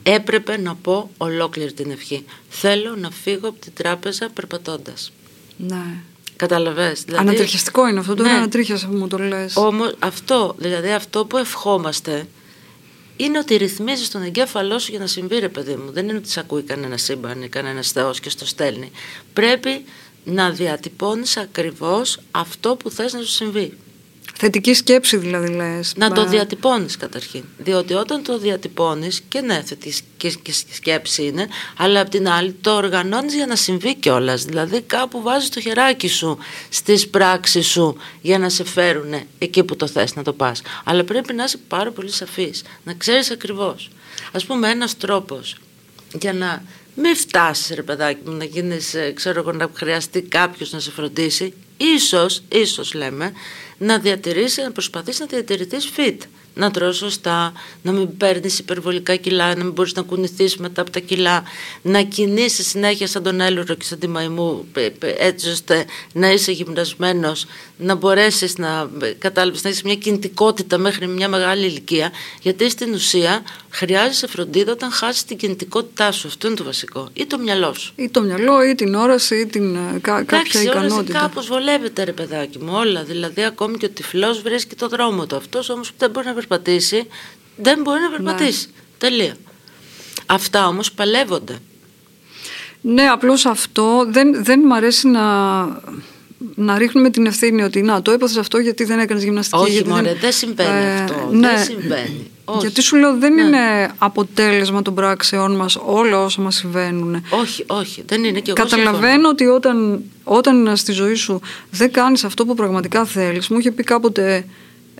Έπρεπε 0.03 0.57
να 0.57 0.75
πω 0.75 1.09
ολόκληρη 1.17 1.73
την 1.73 1.91
ευχή. 1.91 2.25
Θέλω 2.49 2.95
να 2.95 3.11
φύγω 3.11 3.47
από 3.47 3.59
την 3.59 3.71
τράπεζα 3.73 4.29
περπατώντας. 4.33 5.11
Ναι. 5.57 6.03
Καταλαβες. 6.41 7.03
Δηλαδή, 7.03 7.27
Ανατριχιαστικό 7.27 7.87
είναι 7.87 7.99
αυτό. 7.99 8.13
Το 8.15 8.23
Ναι. 8.23 8.29
ναι. 8.29 8.37
ανατρίχιασα 8.37 8.87
που 8.87 8.95
μου 8.95 9.07
το 9.07 9.17
λες. 9.17 9.55
Όμως 9.55 9.95
αυτό, 9.99 10.55
δηλαδή 10.57 10.91
αυτό 10.91 11.25
που 11.25 11.37
ευχόμαστε 11.37 12.27
είναι 13.17 13.37
ότι 13.37 13.55
ρυθμίζεις 13.55 14.09
τον 14.09 14.21
εγκέφαλό 14.21 14.79
σου 14.79 14.91
για 14.91 14.99
να 14.99 15.07
συμβεί 15.07 15.39
ρε 15.39 15.49
παιδί 15.49 15.75
μου. 15.75 15.91
Δεν 15.91 16.09
είναι 16.09 16.17
ότι 16.17 16.29
σε 16.29 16.39
ακούει 16.39 16.61
κανένα 16.61 16.97
σύμπαν 16.97 17.41
ή 17.41 17.47
κανένας 17.47 17.91
θεός 17.91 18.19
και 18.19 18.29
στο 18.29 18.45
στέλνει. 18.45 18.91
Πρέπει 19.33 19.83
να 20.23 20.49
διατυπώνεις 20.49 21.37
ακριβώς 21.37 22.19
αυτό 22.31 22.75
που 22.75 22.89
θες 22.89 23.13
να 23.13 23.19
σου 23.19 23.31
συμβεί. 23.31 23.77
Θετική 24.43 24.73
σκέψη 24.73 25.17
δηλαδή 25.17 25.47
λες. 25.47 25.93
Να 25.95 26.11
το 26.11 26.21
Ε, 26.21 26.25
διατυπώνεις 26.25 26.97
καταρχήν. 26.97 27.43
Διότι 27.57 27.93
όταν 27.93 28.23
το 28.23 28.37
διατυπώνεις 28.37 29.21
και 29.27 29.41
ναι, 29.41 29.63
θετική 29.65 30.53
σκέψη 30.73 31.23
είναι, 31.23 31.47
αλλά 31.77 31.99
απ' 31.99 32.09
την 32.09 32.29
άλλη 32.29 32.55
το 32.61 32.75
οργανώνεις 32.75 33.33
για 33.33 33.45
να 33.45 33.55
συμβεί 33.55 33.95
κιόλας. 33.95 34.43
Δηλαδή 34.43 34.81
κάπου 34.81 35.21
βάζεις 35.21 35.49
το 35.49 35.61
χεράκι 35.61 36.07
σου 36.07 36.37
στις 36.69 37.09
πράξεις 37.09 37.67
σου 37.67 37.97
για 38.21 38.39
να 38.39 38.49
σε 38.49 38.63
φέρουν 38.63 39.13
εκεί 39.37 39.63
που 39.63 39.75
το 39.75 39.87
θες 39.87 40.15
να 40.15 40.23
το 40.23 40.33
πας. 40.33 40.61
Αλλά 40.83 41.03
πρέπει 41.03 41.33
να 41.33 41.43
είσαι 41.43 41.57
πάρα 41.67 41.91
πολύ 41.91 42.11
σαφής, 42.11 42.63
να 42.83 42.93
ξέρεις 42.93 43.31
ακριβώς. 43.31 43.89
Ας 44.31 44.45
πούμε 44.45 44.69
ένας 44.69 44.97
τρόπος 44.97 45.55
για 46.19 46.33
να 46.33 46.63
μην 46.95 47.15
φτάσεις 47.15 47.75
ρε 47.75 47.81
παιδάκι 47.83 48.21
μου 48.25 48.31
να 48.31 48.43
γίνεις, 48.43 48.93
ε, 48.93 49.11
ξέρω 49.15 49.39
εγώ, 49.39 49.51
να 49.51 49.69
χρειαστεί 49.73 50.21
κάποιος 50.21 50.71
να 50.71 50.79
σε 50.79 50.91
φροντίσει, 50.91 51.53
ίσως, 51.77 52.41
ίσως 52.49 52.93
λέμε, 52.93 53.31
να 53.81 53.99
διατηρήσει, 53.99 54.61
να 54.61 54.71
προσπαθείς 54.71 55.19
να 55.19 55.25
διατηρηθείς 55.25 55.89
fit. 55.97 56.17
Να 56.53 56.71
τρως 56.71 56.97
σωστά, 56.97 57.53
να 57.81 57.91
μην 57.91 58.17
παίρνεις 58.17 58.59
υπερβολικά 58.59 59.15
κιλά, 59.15 59.55
να 59.55 59.63
μην 59.63 59.71
μπορείς 59.73 59.93
να 59.93 60.01
κουνηθείς 60.01 60.57
μετά 60.57 60.81
από 60.81 60.91
τα 60.91 60.99
κιλά, 60.99 61.43
να 61.81 62.01
κινείσαι 62.01 62.63
συνέχεια 62.63 63.07
σαν 63.07 63.23
τον 63.23 63.41
έλουρο 63.41 63.73
και 63.75 63.85
σαν 63.85 63.99
τη 63.99 64.07
μαϊμού, 64.07 64.65
πε- 64.73 64.91
πε- 64.97 65.15
έτσι 65.19 65.49
ώστε 65.49 65.85
να 66.13 66.31
είσαι 66.31 66.51
γυμνασμένος, 66.51 67.45
να 67.77 67.95
μπορέσεις 67.95 68.57
να, 68.57 68.89
ε, 69.01 69.07
κατάλαβες, 69.17 69.63
να 69.63 69.69
έχεις 69.69 69.81
μια 69.83 69.95
κινητικότητα 69.95 70.77
μέχρι 70.77 71.07
μια 71.07 71.27
μεγάλη 71.29 71.65
ηλικία, 71.65 72.11
γιατί 72.41 72.69
στην 72.69 72.93
ουσία 72.93 73.41
χρειάζεσαι 73.69 74.27
φροντίδα 74.27 74.71
όταν 74.71 74.91
χάσεις 74.91 75.23
την 75.25 75.37
κινητικότητά 75.37 76.11
σου. 76.11 76.27
Αυτό 76.27 76.47
είναι 76.47 76.55
το 76.55 76.63
βασικό. 76.63 77.09
Ή 77.13 77.25
το 77.25 77.37
μυαλό 77.37 77.73
σου. 77.73 77.93
Ή 77.95 78.09
το 78.09 78.21
μυαλό 78.21 78.63
ή 78.63 78.75
την 78.75 78.95
όραση 78.95 79.35
ή 79.35 79.45
την, 79.45 79.75
ε, 79.75 79.79
κα- 80.01 80.23
κάποια 80.23 80.37
Εντάξει, 80.37 80.57
όραση 80.69 80.85
ικανότητα. 80.85 81.19
κάπως 81.19 81.47
βολεύεται 81.47 82.03
ρε 82.03 82.11
παιδάκι 82.11 82.59
μου 82.59 82.71
όλα. 82.75 83.03
Δηλαδή 83.03 83.43
ακόμη 83.43 83.77
και 83.77 83.85
ο 83.85 83.89
τυφλός 83.89 84.41
βρίσκει 84.41 84.75
το 84.75 84.87
δρόμο 84.87 85.25
του. 85.25 85.35
Αυτός 85.35 85.69
όμως 85.69 85.87
που 85.89 85.95
δεν 85.97 86.09
μπορεί 86.09 86.25
να 86.25 86.33
περπατήσει, 86.47 87.07
δεν 87.55 87.81
μπορεί 87.81 87.99
να 88.01 88.09
περπατήσει. 88.09 88.67
Τελεία. 88.97 89.35
Αυτά 90.25 90.67
όμως 90.67 90.91
παλεύονται. 90.91 91.55
Ναι, 92.81 93.03
απλώς 93.03 93.45
αυτό 93.45 94.05
δεν, 94.09 94.43
δεν 94.43 94.59
μ' 94.59 94.73
αρέσει 94.73 95.07
να, 95.07 95.21
να 96.55 96.77
ρίχνουμε 96.77 97.09
την 97.09 97.25
ευθύνη 97.25 97.63
ότι 97.63 97.81
να 97.81 98.01
το 98.01 98.11
έπαθες 98.11 98.37
αυτό 98.37 98.57
γιατί 98.57 98.83
δεν 98.83 98.99
έκανες 98.99 99.23
γυμναστική. 99.23 99.61
Όχι 99.61 99.71
γιατί 99.71 99.89
μωρέ, 99.89 100.13
δεν 100.13 100.31
συμβαίνει 100.31 101.01
αυτό. 101.01 101.29
ναι. 101.31 101.47
Δεν 101.47 101.63
συμβαίνει. 101.63 102.31
Όχι. 102.45 102.59
Γιατί 102.59 102.81
σου 102.81 102.95
λέω 102.95 103.17
δεν 103.17 103.33
Ναι. 103.33 103.41
είναι 103.41 103.91
αποτέλεσμα 103.97 104.81
των 104.81 104.95
πράξεών 104.95 105.55
μας 105.55 105.77
όλα 105.85 106.23
όσα 106.23 106.41
μας 106.41 106.55
συμβαίνουν. 106.55 107.23
Όχι, 107.29 107.63
όχι, 107.67 108.03
δεν 108.07 108.23
είναι 108.23 108.39
και 108.39 108.51
εγώ 108.51 108.63
Καταλαβαίνω 108.63 109.29
ότι 109.29 109.45
όταν, 109.45 110.03
όταν 110.23 110.75
στη 110.77 110.91
ζωή 110.91 111.15
σου 111.15 111.39
δεν 111.71 111.91
κάνεις 111.91 112.23
αυτό 112.23 112.45
που 112.45 112.55
πραγματικά 112.55 113.05
θέλεις. 113.05 113.47
Μου 113.47 113.59
είχε 113.59 113.71
πει 113.71 113.83
κάποτε 113.83 114.45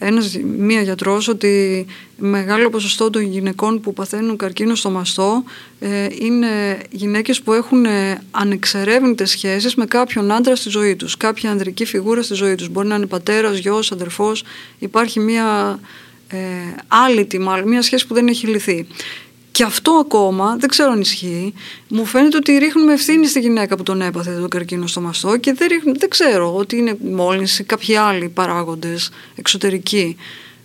ένας, 0.04 0.38
μία 0.58 0.82
γιατρός 0.82 1.28
ότι 1.28 1.86
μεγάλο 2.18 2.70
ποσοστό 2.70 3.10
των 3.10 3.22
γυναικών 3.22 3.80
που 3.80 3.94
παθαίνουν 3.94 4.38
καρκίνο 4.38 4.76
στο 4.76 4.90
μαστό 4.90 5.44
ε, 5.80 6.08
είναι 6.20 6.78
γυναίκες 6.90 7.42
που 7.42 7.54
έχουν 7.54 7.86
ε, 7.86 8.22
ανεξερεύνητες 8.32 9.30
σχέσεις 9.30 9.76
με 9.76 9.86
κάποιον 9.86 10.32
άντρα 10.32 10.56
στη 10.56 10.70
ζωή 10.70 10.96
τους. 10.96 11.18
Κάποια 11.18 11.52
ανδρική 11.52 11.86
φιγούρα 11.86 12.22
στη 12.22 12.34
ζωή 12.34 12.56
τους. 12.56 12.70
Μπορεί 12.70 12.88
να 12.88 12.96
είναι 12.96 13.06
πατέρας, 13.06 13.58
γιος, 13.58 13.92
αδερφός. 13.92 14.44
Υπάρχει 14.80 15.20
μία 15.20 15.80
ε, 16.28 16.38
άλυτη 16.88 17.40
μάλλον, 17.40 17.68
μία 17.68 17.82
σχέση 17.82 18.08
που 18.08 18.14
δεν 18.14 18.28
έχει 18.28 18.48
λυθεί. 18.48 18.88
Και 19.52 19.64
αυτό 19.64 19.92
ακόμα, 19.92 20.56
δεν 20.60 20.70
ξέρω 20.70 20.92
αν 20.92 21.02
ισχύει, 21.02 21.54
μου 21.88 22.06
φαίνεται 22.06 22.38
ότι 22.38 22.58
ρίχνουμε 22.58 22.94
ευθύνη 22.94 23.28
στη 23.28 23.40
γυναίκα 23.40 23.76
που 23.76 23.84
τον 23.84 24.02
έπαθε 24.02 24.32
τον 24.40 24.50
καρκίνο 24.50 24.88
στο 24.88 25.02
μαστό 25.02 25.38
και 25.38 25.54
δεν, 25.54 25.68
ρίχνουμε, 25.68 25.98
δεν 26.00 26.10
ξέρω 26.10 26.56
ότι 26.56 26.78
είναι 26.78 26.98
μόλυνση 27.12 27.64
κάποιοι 27.64 27.96
άλλοι 27.96 28.30
παράγοντες 28.30 29.10
εξωτερικοί. 29.36 30.18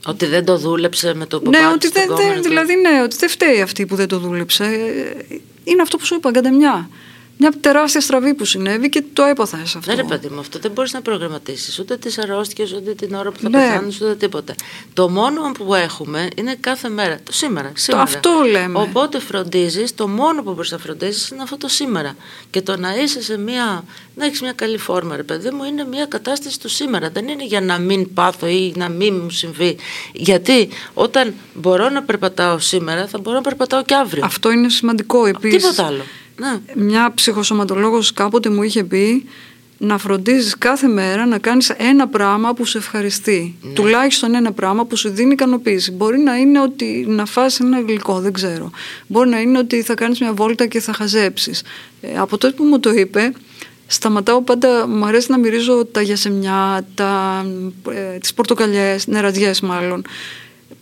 Ότι 0.06 0.26
δεν 0.26 0.44
το 0.44 0.58
δούλεψε 0.58 1.14
με 1.14 1.26
το 1.26 1.36
ναι, 1.36 1.44
ποπάτι 1.44 1.64
ότι 1.74 1.86
στον 1.86 2.02
δεν, 2.06 2.16
δεν, 2.16 2.16
κόμενο 2.16 2.40
του. 2.40 2.48
δηλαδή 2.48 2.74
ναι, 2.74 3.02
ότι 3.02 3.16
δεν 3.16 3.28
φταίει 3.28 3.60
αυτή 3.60 3.86
που 3.86 3.94
δεν 3.94 4.08
το 4.08 4.18
δούλεψε. 4.18 4.64
Ε, 4.64 5.36
Είναι 5.64 5.82
αυτό 5.82 5.96
που 5.96 6.04
σου 6.04 6.14
είπα, 6.14 6.28
αγκαντεμιά. 6.28 6.90
Μια 7.38 7.52
τεράστια 7.60 8.00
στραβή 8.00 8.34
που 8.34 8.44
συνέβη 8.44 8.88
και 8.88 9.04
το 9.12 9.22
έπαθα 9.22 9.56
σε 9.64 9.78
αυτό. 9.78 9.90
Ναι, 9.90 9.96
ρε 9.96 10.04
παιδί 10.08 10.28
μου, 10.28 10.40
αυτό 10.40 10.58
δεν 10.58 10.70
μπορείς 10.70 10.92
να 10.92 11.00
προγραμματίσεις 11.00 11.78
ούτε 11.78 11.96
τις 11.96 12.18
αρρώστιες, 12.18 12.72
ούτε 12.72 12.94
την 12.94 13.14
ώρα 13.14 13.30
που 13.30 13.40
θα 13.40 13.48
Ναι. 13.48 13.58
πεθάνεις, 13.58 14.00
ούτε 14.00 14.14
τίποτα. 14.14 14.54
Το 14.92 15.08
μόνο 15.08 15.52
που 15.52 15.74
έχουμε 15.74 16.28
είναι 16.36 16.56
κάθε 16.60 16.88
μέρα. 16.88 17.18
Το 17.24 17.32
σήμερα. 17.32 17.72
σήμερα. 17.74 18.02
αυτό 18.02 18.30
λέμε. 18.50 18.78
Οπότε 18.78 19.20
φροντίζεις, 19.20 19.94
το 19.94 20.08
μόνο 20.08 20.42
που 20.42 20.52
μπορείς 20.52 20.70
να 20.70 20.78
φροντίζεις 20.78 21.28
είναι 21.28 21.42
αυτό 21.42 21.56
το 21.56 21.68
σήμερα. 21.68 22.16
Και 22.50 22.62
το 22.62 22.76
να 22.76 22.94
είσαι 22.94 23.22
σε 23.22 23.38
μια. 23.38 23.84
να 24.14 24.24
έχεις 24.24 24.40
μια 24.40 24.52
καλή 24.52 24.78
φόρμα, 24.78 25.16
ρε 25.16 25.22
παιδί 25.22 25.50
μου, 25.50 25.64
είναι 25.64 25.84
μια 25.84 26.06
κατάσταση 26.06 26.60
του 26.60 26.68
σήμερα. 26.68 27.10
Δεν 27.10 27.28
είναι 27.28 27.44
για 27.44 27.60
να 27.60 27.78
μην 27.78 28.14
πάθω 28.14 28.46
ή 28.46 28.72
να 28.76 28.88
μην 28.88 29.20
μου 29.22 29.30
συμβεί. 29.30 29.76
Γιατί 30.12 30.68
όταν 30.94 31.34
μπορώ 31.54 31.88
να 31.88 32.02
περπατάω 32.02 32.58
σήμερα, 32.58 33.06
θα 33.06 33.18
μπορώ 33.18 33.36
να 33.36 33.42
περπατάω 33.42 33.82
και 33.82 33.94
αύριο. 33.94 34.24
Αυτό 34.24 34.50
είναι 34.50 34.68
σημαντικό 34.68 35.26
επίσης. 35.26 35.62
Τίποτα 35.62 35.86
άλλο. 35.86 36.02
Ναι. 36.36 36.60
Μια 36.74 37.12
ψυχοσωματολόγος 37.14 38.12
κάποτε 38.12 38.50
μου 38.50 38.62
είχε 38.62 38.84
πει 38.84 39.24
να 39.78 39.98
φροντίζεις 39.98 40.58
κάθε 40.58 40.86
μέρα 40.86 41.26
να 41.26 41.38
κάνεις 41.38 41.70
ένα 41.70 42.08
πράγμα 42.08 42.54
που 42.54 42.64
σε 42.64 42.78
ευχαριστεί. 42.78 43.56
Ναι. 43.62 43.72
Τουλάχιστον 43.72 44.34
ένα 44.34 44.52
πράγμα 44.52 44.84
που 44.84 44.96
σου 44.96 45.08
δίνει 45.08 45.32
ικανοποίηση. 45.32 45.90
Μπορεί 45.92 46.18
να 46.18 46.36
είναι 46.36 46.60
ότι 46.60 47.04
να 47.08 47.24
φας 47.24 47.60
ένα 47.60 47.80
γλυκό, 47.80 48.20
δεν 48.20 48.32
ξέρω. 48.32 48.70
Μπορεί 49.06 49.28
να 49.28 49.40
είναι 49.40 49.58
ότι 49.58 49.82
θα 49.82 49.94
κάνεις 49.94 50.20
μια 50.20 50.32
βόλτα 50.32 50.66
και 50.66 50.80
θα 50.80 50.92
χαζέψεις. 50.92 51.62
Ε, 52.00 52.18
από 52.18 52.38
τότε 52.38 52.54
που 52.54 52.64
μου 52.64 52.80
το 52.80 52.90
είπε, 52.90 53.32
σταματάω 53.86 54.42
πάντα, 54.42 54.86
μου 54.86 55.04
αρέσει 55.04 55.30
να 55.30 55.38
μυρίζω 55.38 55.84
τα 55.84 56.00
γιασεμιά, 56.00 56.86
τα, 56.94 57.44
ε, 57.90 58.18
τις 58.18 58.34
πορτοκαλιές, 58.34 59.06
νεραδιές 59.06 59.60
μάλλον. 59.60 60.04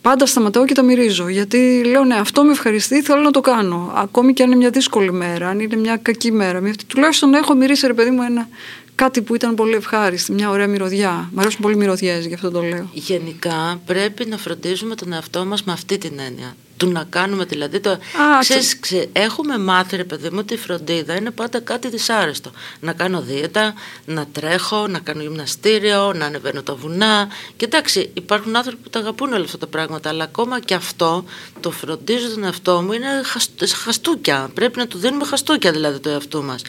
Πάντα 0.05 0.25
σταματάω 0.25 0.65
και 0.65 0.73
τα 0.73 0.81
μυρίζω. 0.81 1.27
Γιατί 1.27 1.83
λέω, 1.85 2.03
ναι, 2.03 2.15
αυτό 2.15 2.43
με 2.43 2.51
ευχαριστεί, 2.51 3.01
θέλω 3.01 3.21
να 3.21 3.31
το 3.31 3.41
κάνω. 3.41 3.91
Ακόμη 3.95 4.33
και 4.33 4.43
αν 4.43 4.49
είναι 4.49 4.57
μια 4.57 4.69
δύσκολη 4.69 5.11
μέρα, 5.11 5.47
αν 5.49 5.59
είναι 5.59 5.75
μια 5.75 5.97
κακή 5.97 6.31
μέρα. 6.31 6.59
Μια- 6.59 6.73
Τουλάχιστον 6.87 7.29
να 7.29 7.37
έχω 7.37 7.53
μυρίσει, 7.55 7.87
ρε 7.87 7.93
παιδί 7.93 8.09
μου, 8.09 8.21
ένα, 8.21 8.47
κάτι 8.95 9.21
που 9.21 9.35
ήταν 9.35 9.55
πολύ 9.55 9.75
ευχάριστη, 9.75 10.31
μια 10.31 10.49
ωραία 10.49 10.67
μυρωδιά. 10.67 11.29
Μ' 11.33 11.39
αρέσουν 11.39 11.61
πολύ 11.61 11.75
μυρωδιές, 11.75 12.25
γι' 12.25 12.33
αυτό 12.33 12.51
το 12.51 12.61
λέω. 12.61 12.89
Γενικά 12.93 13.81
πρέπει 13.85 14.25
να 14.25 14.37
φροντίζουμε 14.37 14.95
τον 14.95 15.13
εαυτό 15.13 15.45
μας 15.45 15.63
με 15.63 15.71
αυτή 15.71 15.97
την 15.97 16.11
έννοια. 16.27 16.55
Του 16.77 16.87
να 16.91 17.03
κάνουμε 17.03 17.43
δηλαδή 17.45 17.79
το... 17.79 17.89
Α, 17.89 17.97
ξέρεις, 18.39 18.79
ξε- 18.79 19.09
έχουμε 19.13 19.57
μάθει 19.57 19.95
ρε 19.95 20.03
παιδί 20.03 20.29
μου 20.29 20.37
ότι 20.39 20.53
η 20.53 20.57
φροντίδα 20.57 21.15
είναι 21.15 21.31
πάντα 21.31 21.59
κάτι 21.59 21.89
δυσάρεστο. 21.89 22.51
Να 22.79 22.93
κάνω 22.93 23.21
δίαιτα, 23.21 23.73
να 24.05 24.27
τρέχω, 24.31 24.87
να 24.87 24.99
κάνω 24.99 25.21
γυμναστήριο, 25.21 26.13
να 26.13 26.25
ανεβαίνω 26.25 26.63
τα 26.63 26.75
βουνά. 26.75 27.27
Και 27.57 27.65
εντάξει, 27.65 28.09
υπάρχουν 28.13 28.55
άνθρωποι 28.55 28.77
που 28.83 28.89
τα 28.89 28.99
αγαπούν 28.99 29.33
όλα 29.33 29.43
αυτά 29.43 29.57
τα 29.57 29.67
πράγματα, 29.67 30.09
αλλά 30.09 30.23
ακόμα 30.23 30.59
και 30.59 30.73
αυτό 30.73 31.25
το 31.59 31.71
φροντίζω 31.71 32.29
τον 32.29 32.43
εαυτό 32.43 32.81
μου 32.81 32.91
είναι 32.91 33.07
χαστ- 33.23 33.67
χαστούκια. 33.83 34.49
Πρέπει 34.53 34.77
να 34.77 34.87
του 34.87 34.97
δίνουμε 34.97 35.25
χαστούκια 35.25 35.71
δηλαδή 35.71 35.99
το 35.99 36.09
εαυτό 36.09 36.41
μας. 36.41 36.61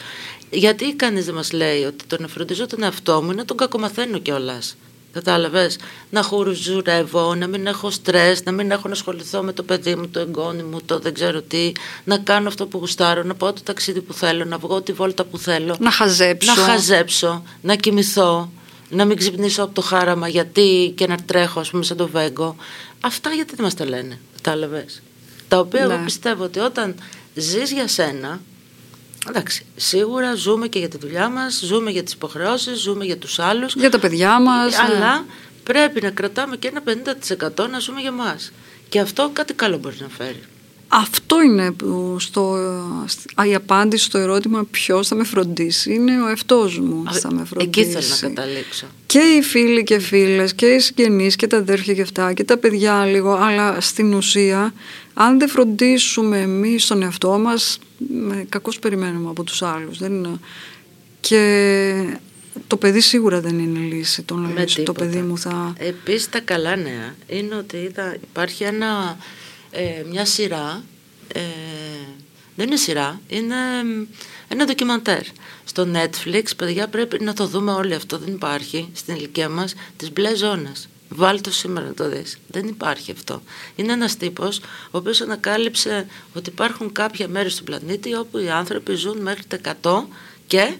Γιατί 0.49 0.93
κανείς 0.93 1.25
δεν 1.25 1.33
μας 1.33 1.51
λέει 1.51 1.83
ότι 1.83 2.05
το 2.05 2.17
να 2.19 2.27
φροντίζω 2.27 2.65
τον 2.67 2.83
εαυτό 2.83 3.21
μου 3.21 3.25
είναι 3.25 3.33
να 3.33 3.45
τον 3.45 3.57
κακομαθαίνω 3.57 4.17
κιόλας; 4.19 4.75
Κατάλαβες; 5.17 5.77
Να 6.09 6.21
χουρουτζουρεύω, 6.23 7.35
να 7.35 7.47
μην 7.47 7.67
έχω 7.67 7.89
στρες, 7.91 8.43
να 8.43 8.51
μην 8.51 8.71
έχω 8.71 8.87
να 8.87 8.93
ασχοληθώ 8.93 9.41
με 9.41 9.53
το 9.53 9.63
παιδί 9.63 9.95
μου, 9.95 10.07
το 10.07 10.19
εγγόνι 10.19 10.63
μου, 10.63 10.81
το 10.85 10.99
δεν 10.99 11.13
ξέρω 11.13 11.41
τι. 11.41 11.71
Να 12.03 12.17
κάνω 12.17 12.47
αυτό 12.47 12.65
που 12.67 12.77
γουστάρω, 12.77 13.23
να 13.23 13.35
πάω 13.35 13.53
το 13.53 13.61
ταξίδι 13.63 14.01
που 14.01 14.13
θέλω, 14.13 14.45
να 14.45 14.57
βγω 14.57 14.81
τη 14.81 14.93
βόλτα 14.93 15.23
που 15.23 15.37
θέλω. 15.37 15.75
Να 15.79 15.91
χαζέψω. 15.91 16.53
Να 16.55 16.61
χαζέψω, 16.61 17.43
να 17.61 17.75
κοιμηθώ, 17.75 18.51
να 18.89 19.05
μην 19.05 19.17
ξυπνήσω 19.17 19.63
από 19.63 19.73
το 19.73 19.81
χάραμα 19.81 20.27
γιατί 20.27 20.93
και 20.95 21.07
να 21.07 21.17
τρέχω, 21.25 21.59
ας 21.59 21.69
πούμε, 21.69 21.83
σαν 21.83 21.97
το 21.97 22.07
βέγκο. 22.07 22.55
Αυτά 23.01 23.29
γιατί 23.29 23.55
δεν 23.55 23.63
μας 23.63 23.73
τα 23.73 23.85
λένε. 23.85 24.19
Κατάλαβες; 24.35 25.01
Τα 25.47 25.59
οποία 25.59 25.81
εγώ 25.81 25.97
Ναι. 25.97 26.03
πιστεύω 26.03 26.43
ότι 26.43 26.59
όταν 26.59 26.95
ζεις 27.33 27.71
για 27.71 27.87
σένα, 27.87 28.41
Εντάξει, 29.29 29.65
σίγουρα 29.75 30.35
ζούμε 30.35 30.67
και 30.67 30.79
για 30.79 30.87
τη 30.87 30.97
δουλειά 30.97 31.29
μας, 31.29 31.61
ζούμε 31.65 31.91
για 31.91 32.03
τις 32.03 32.13
υποχρεώσεις, 32.13 32.79
ζούμε 32.79 33.05
για 33.05 33.17
τους 33.17 33.39
άλλους. 33.39 33.73
Για 33.75 33.89
τα 33.89 33.99
παιδιά 33.99 34.39
μας. 34.39 34.71
ναι. 34.71 34.95
Αλλά 34.95 35.25
πρέπει 35.63 36.01
να 36.01 36.09
κρατάμε 36.09 36.57
και 36.57 36.67
ένα 36.67 36.81
50% 36.83 37.67
να 37.69 37.79
ζούμε 37.79 38.01
για 38.01 38.11
μας. 38.11 38.51
Και 38.89 38.99
αυτό 38.99 39.29
κάτι 39.33 39.53
καλό 39.53 39.77
μπορεί 39.77 39.95
να 39.99 40.07
φέρει. 40.17 40.41
Αυτό 40.89 41.41
είναι 41.41 41.71
που 41.71 42.15
στο, 42.19 42.53
α, 43.35 43.45
η 43.45 43.55
απάντηση 43.55 44.03
στο 44.03 44.17
ερώτημα 44.17 44.65
ποιος 44.71 45.07
θα 45.07 45.15
με 45.15 45.23
φροντίσει 45.23 45.93
είναι 45.93 46.21
ο 46.21 46.27
εαυτός 46.27 46.79
μου 46.79 47.03
Α, 47.09 47.13
θα 47.13 47.33
με 47.33 47.45
φροντίσει. 47.45 47.89
Εκεί 47.89 47.91
θέλω 47.91 48.05
να 48.21 48.27
καταλήξω. 48.27 48.85
Και 49.05 49.19
οι 49.19 49.41
φίλοι 49.41 49.83
και 49.83 49.99
φίλες 49.99 50.53
και 50.53 50.65
οι 50.65 50.79
συγγενείς 50.79 51.35
και 51.35 51.47
τα 51.47 51.57
αδέρφια 51.57 51.93
και 51.93 52.01
αυτά 52.01 52.33
και 52.33 52.43
τα 52.43 52.57
παιδιά 52.57 53.05
λίγο 53.05 53.33
αλλά 53.33 53.81
στην 53.81 54.13
ουσία 54.13 54.73
αν 55.19 55.39
δεν 55.39 55.49
φροντίσουμε 55.49 56.39
εμείς 56.39 56.87
τον 56.87 57.01
εαυτό 57.01 57.37
μας 57.39 57.79
με 58.09 58.45
κακώς 58.49 58.79
περιμένουμε 58.79 59.29
από 59.29 59.43
τους 59.43 59.61
άλλους 59.61 59.97
δεν 59.97 60.13
είναι... 60.13 60.39
και 61.19 62.19
το 62.67 62.77
παιδί 62.77 62.99
σίγουρα 62.99 63.41
δεν 63.41 63.59
είναι 63.59 63.79
λύση 63.79 64.23
το 64.23 64.35
να 64.35 64.47
Με 64.47 64.61
λύσει 64.61 64.75
το 64.75 64.91
τίποτα. 64.91 65.05
παιδί 65.05 65.21
μου 65.21 65.37
θα 65.37 65.73
Επίσης 65.77 66.29
τα 66.29 66.39
καλά 66.39 66.75
νέα 66.75 67.15
είναι 67.27 67.55
ότι 67.55 67.77
είδα, 67.77 68.15
υπάρχει 68.23 68.63
ένα, 68.63 69.17
ε, 69.71 70.03
μια 70.09 70.25
σειρά, 70.25 70.83
ε, 71.33 71.41
δεν 72.55 72.67
είναι 72.67 72.75
σειρά, 72.75 73.21
είναι 73.27 73.55
μ, 73.83 74.05
ένα 74.47 74.65
ντοκιμαντέρ. 74.65 75.21
Στο 75.65 75.87
Netflix, 75.93 76.43
παιδιά, 76.57 76.87
πρέπει 76.87 77.23
να 77.23 77.33
το 77.33 77.47
δούμε 77.47 77.71
όλοι 77.71 77.93
αυτό, 77.93 78.17
δεν 78.17 78.33
υπάρχει 78.33 78.89
στην 78.93 79.15
ηλικία 79.15 79.49
μας, 79.49 79.73
τις 79.97 80.11
μπλε 80.11 80.35
ζώνες. 80.35 80.89
Βάλτε 81.09 81.41
το 81.41 81.51
σήμερα 81.51 81.85
να 81.87 81.93
το 81.93 82.09
δεις. 82.09 82.37
Δεν 82.47 82.67
υπάρχει 82.67 83.11
αυτό. 83.11 83.41
Είναι 83.75 83.91
ένας 83.93 84.17
τύπος 84.17 84.57
ο 84.91 84.97
οποίος 84.97 85.21
ανακάλυψε 85.21 86.07
ότι 86.33 86.49
υπάρχουν 86.49 86.91
κάποια 86.91 87.27
μέρη 87.27 87.49
στον 87.49 87.65
πλανήτη 87.65 88.13
όπου 88.15 88.37
οι 88.37 88.49
άνθρωποι 88.49 88.95
ζουν 88.95 89.17
μέχρι 89.17 89.43
τα 89.45 89.57
100 89.81 90.03
και 90.47 90.73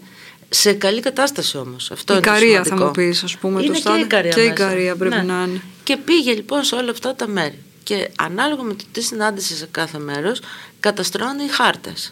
σε 0.49 0.73
καλή 0.73 0.99
κατάσταση 1.01 1.57
όμως. 1.57 1.91
Αυτό 1.91 2.13
Η 2.13 2.17
είναι 2.23 2.27
Ικαρία 2.35 2.57
θα 2.57 2.63
σημαντικό. 2.63 2.85
μου 2.85 2.91
πεις, 2.91 3.23
ας 3.23 3.37
πούμε, 3.37 3.57
το 3.59 3.63
Είναι 3.65 3.73
και 3.73 3.79
στάδιο. 3.79 4.01
η 4.01 4.05
Ικαρία 4.05 4.31
Και 4.31 4.41
η 4.41 4.49
μέσα. 4.49 4.63
Ικαρία 4.65 4.95
πρέπει 4.95 5.15
Ναι. 5.15 5.21
να 5.21 5.43
είναι. 5.47 5.61
Και 5.83 5.97
πήγε 5.97 6.33
λοιπόν 6.33 6.63
σε 6.63 6.75
όλα 6.75 6.91
αυτά 6.91 7.15
τα 7.15 7.27
μέρη. 7.27 7.57
Και 7.83 8.09
ανάλογα 8.17 8.63
με 8.63 8.73
το 8.73 8.83
τι 8.91 9.01
συνάντησε 9.01 9.55
σε 9.55 9.67
κάθε 9.71 9.99
μέρος, 9.99 10.39
καταστρώνει 10.79 11.43
οι 11.43 11.47
χάρτες. 11.47 12.11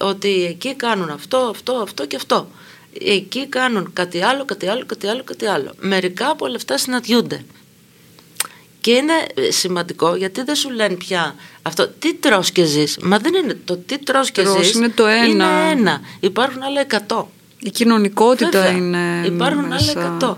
Ότι 0.00 0.44
εκεί 0.44 0.74
κάνουν 0.74 1.10
αυτό, 1.10 1.36
αυτό, 1.38 1.72
αυτό 1.72 2.06
και 2.06 2.16
αυτό. 2.16 2.50
Εκεί 3.00 3.46
κάνουν 3.46 3.90
κάτι 3.92 4.22
άλλο, 4.22 4.44
κάτι 4.44 4.66
άλλο, 4.68 4.86
κάτι 4.86 5.06
άλλο, 5.06 5.22
κάτι 5.24 5.46
άλλο. 5.46 5.72
Μερικά 5.78 6.30
από 6.30 6.44
όλα 6.46 6.56
αυτά 6.56 6.78
συναντιούνται. 6.78 7.44
Και 8.80 8.90
είναι 8.90 9.12
ε, 9.34 9.50
σημαντικό 9.50 10.14
γιατί 10.14 10.42
δεν 10.42 10.54
σου 10.54 10.70
λένε 10.70 10.94
πια 10.94 11.34
αυτό 11.62 11.88
τι 11.88 12.14
τρως 12.14 12.50
και 12.50 12.64
ζεις. 12.64 12.98
Μα 13.02 13.18
δεν 13.18 13.34
είναι 13.34 13.58
το 13.64 13.76
τι 13.76 13.98
τρως 13.98 14.30
και 14.30 14.42
Τρως 14.42 14.64
ζεις. 14.66 14.74
είναι 14.74 14.88
το 14.88 15.06
ένα. 15.06 15.24
Είναι 15.26 15.70
ένα. 15.70 16.00
Υπάρχουν 16.20 16.62
άλλα 16.62 16.80
εκατό. 16.80 17.30
η 17.58 17.70
κοινωνικότητα 17.70 18.50
Βέβαια, 18.60 18.70
είναι 18.76 19.22
Υπάρχουν 19.26 19.64
μέσα. 19.64 20.00
άλλα 20.00 20.16
100. 20.20 20.36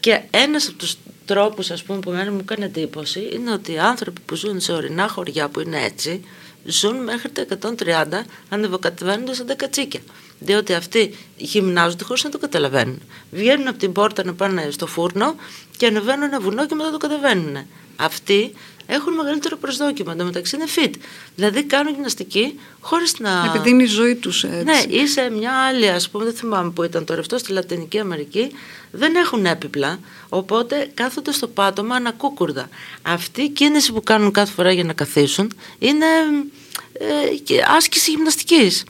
Και 0.00 0.20
ένας 0.30 0.68
από 0.68 0.76
τους 0.76 0.96
τρόπους 1.24 1.70
ας 1.70 1.82
πούμε, 1.82 1.98
που 1.98 2.10
εμένα 2.10 2.30
μου 2.32 2.38
έκανε 2.40 2.64
εντύπωση 2.64 3.30
είναι 3.32 3.52
ότι 3.52 3.72
οι 3.72 3.78
άνθρωποι 3.78 4.20
που 4.26 4.34
ζουν 4.34 4.60
σε 4.60 4.72
ορεινά 4.72 5.08
χωριά 5.08 5.48
που 5.48 5.60
είναι 5.60 5.82
έτσι 5.84 6.24
ζουν 6.64 6.96
μέχρι 6.96 7.30
τα 7.30 7.42
130 7.42 8.04
ανεβοκατεβαίνοντας 8.48 9.36
σαν 9.36 9.46
τα 9.46 9.54
κατσίκια. 9.54 10.00
Διότι 10.38 10.74
αυτοί 10.74 11.14
γυμνάζονται 11.36 12.04
χωρίς 12.04 12.24
να 12.24 12.30
το 12.30 12.38
καταλαβαίνουν. 12.38 13.00
Βγαίνουν 13.30 13.68
από 13.68 13.78
την 13.78 13.92
πόρτα 13.92 14.24
να 14.24 14.34
πάνε 14.34 14.68
στο 14.70 14.86
φούρνο 14.86 15.34
και 15.76 15.86
ανεβαίνουν 15.86 16.22
ένα 16.22 16.40
βουνό 16.40 16.66
και 16.66 16.74
μετά 16.74 16.90
το 16.90 16.96
κατεβαίνουν. 16.96 17.66
Αυτοί 17.96 18.52
έχουν 18.86 19.14
μεγαλύτερο 19.14 19.56
προσδόκιμο. 19.56 20.08
Εν 20.12 20.18
τω 20.18 20.24
μεταξύ 20.24 20.56
είναι 20.56 20.64
fit. 20.76 20.94
Δηλαδή 21.36 21.64
κάνουν 21.64 21.94
γυμναστική 21.94 22.60
χωρίς 22.80 23.18
να. 23.18 23.44
επειδή 23.46 23.70
είναι 23.70 23.82
η 23.82 23.86
ζωή 23.86 24.14
τους 24.14 24.44
έτσι 24.44 24.64
Ναι, 24.64 24.96
ή 24.96 25.06
σε 25.06 25.30
μια 25.30 25.52
άλλη, 25.52 25.88
ας 25.88 26.08
πούμε, 26.10 26.24
δεν 26.24 26.34
θυμάμαι 26.34 26.70
που 26.70 26.82
ήταν 26.82 27.04
τώρα 27.04 27.20
αυτό, 27.20 27.38
στη 27.38 27.52
Λατινική 27.52 27.98
Αμερική, 27.98 28.52
δεν 28.90 29.14
έχουν 29.14 29.46
έπιπλα. 29.46 29.98
Οπότε 30.28 30.90
κάθονται 30.94 31.32
στο 31.32 31.48
πάτωμα 31.48 31.94
ανακούκουρδα. 31.94 32.68
Αυτή 33.02 33.42
η 33.42 33.48
κίνηση 33.48 33.92
που 33.92 34.02
κάνουν 34.02 34.32
κάθε 34.32 34.52
φορά 34.52 34.72
για 34.72 34.84
να 34.84 34.92
καθίσουν 34.92 35.52
είναι 35.78 36.06
ε, 36.92 37.36
και 37.36 37.62
άσκηση 37.76 38.10
γυμναστικής. 38.10 38.84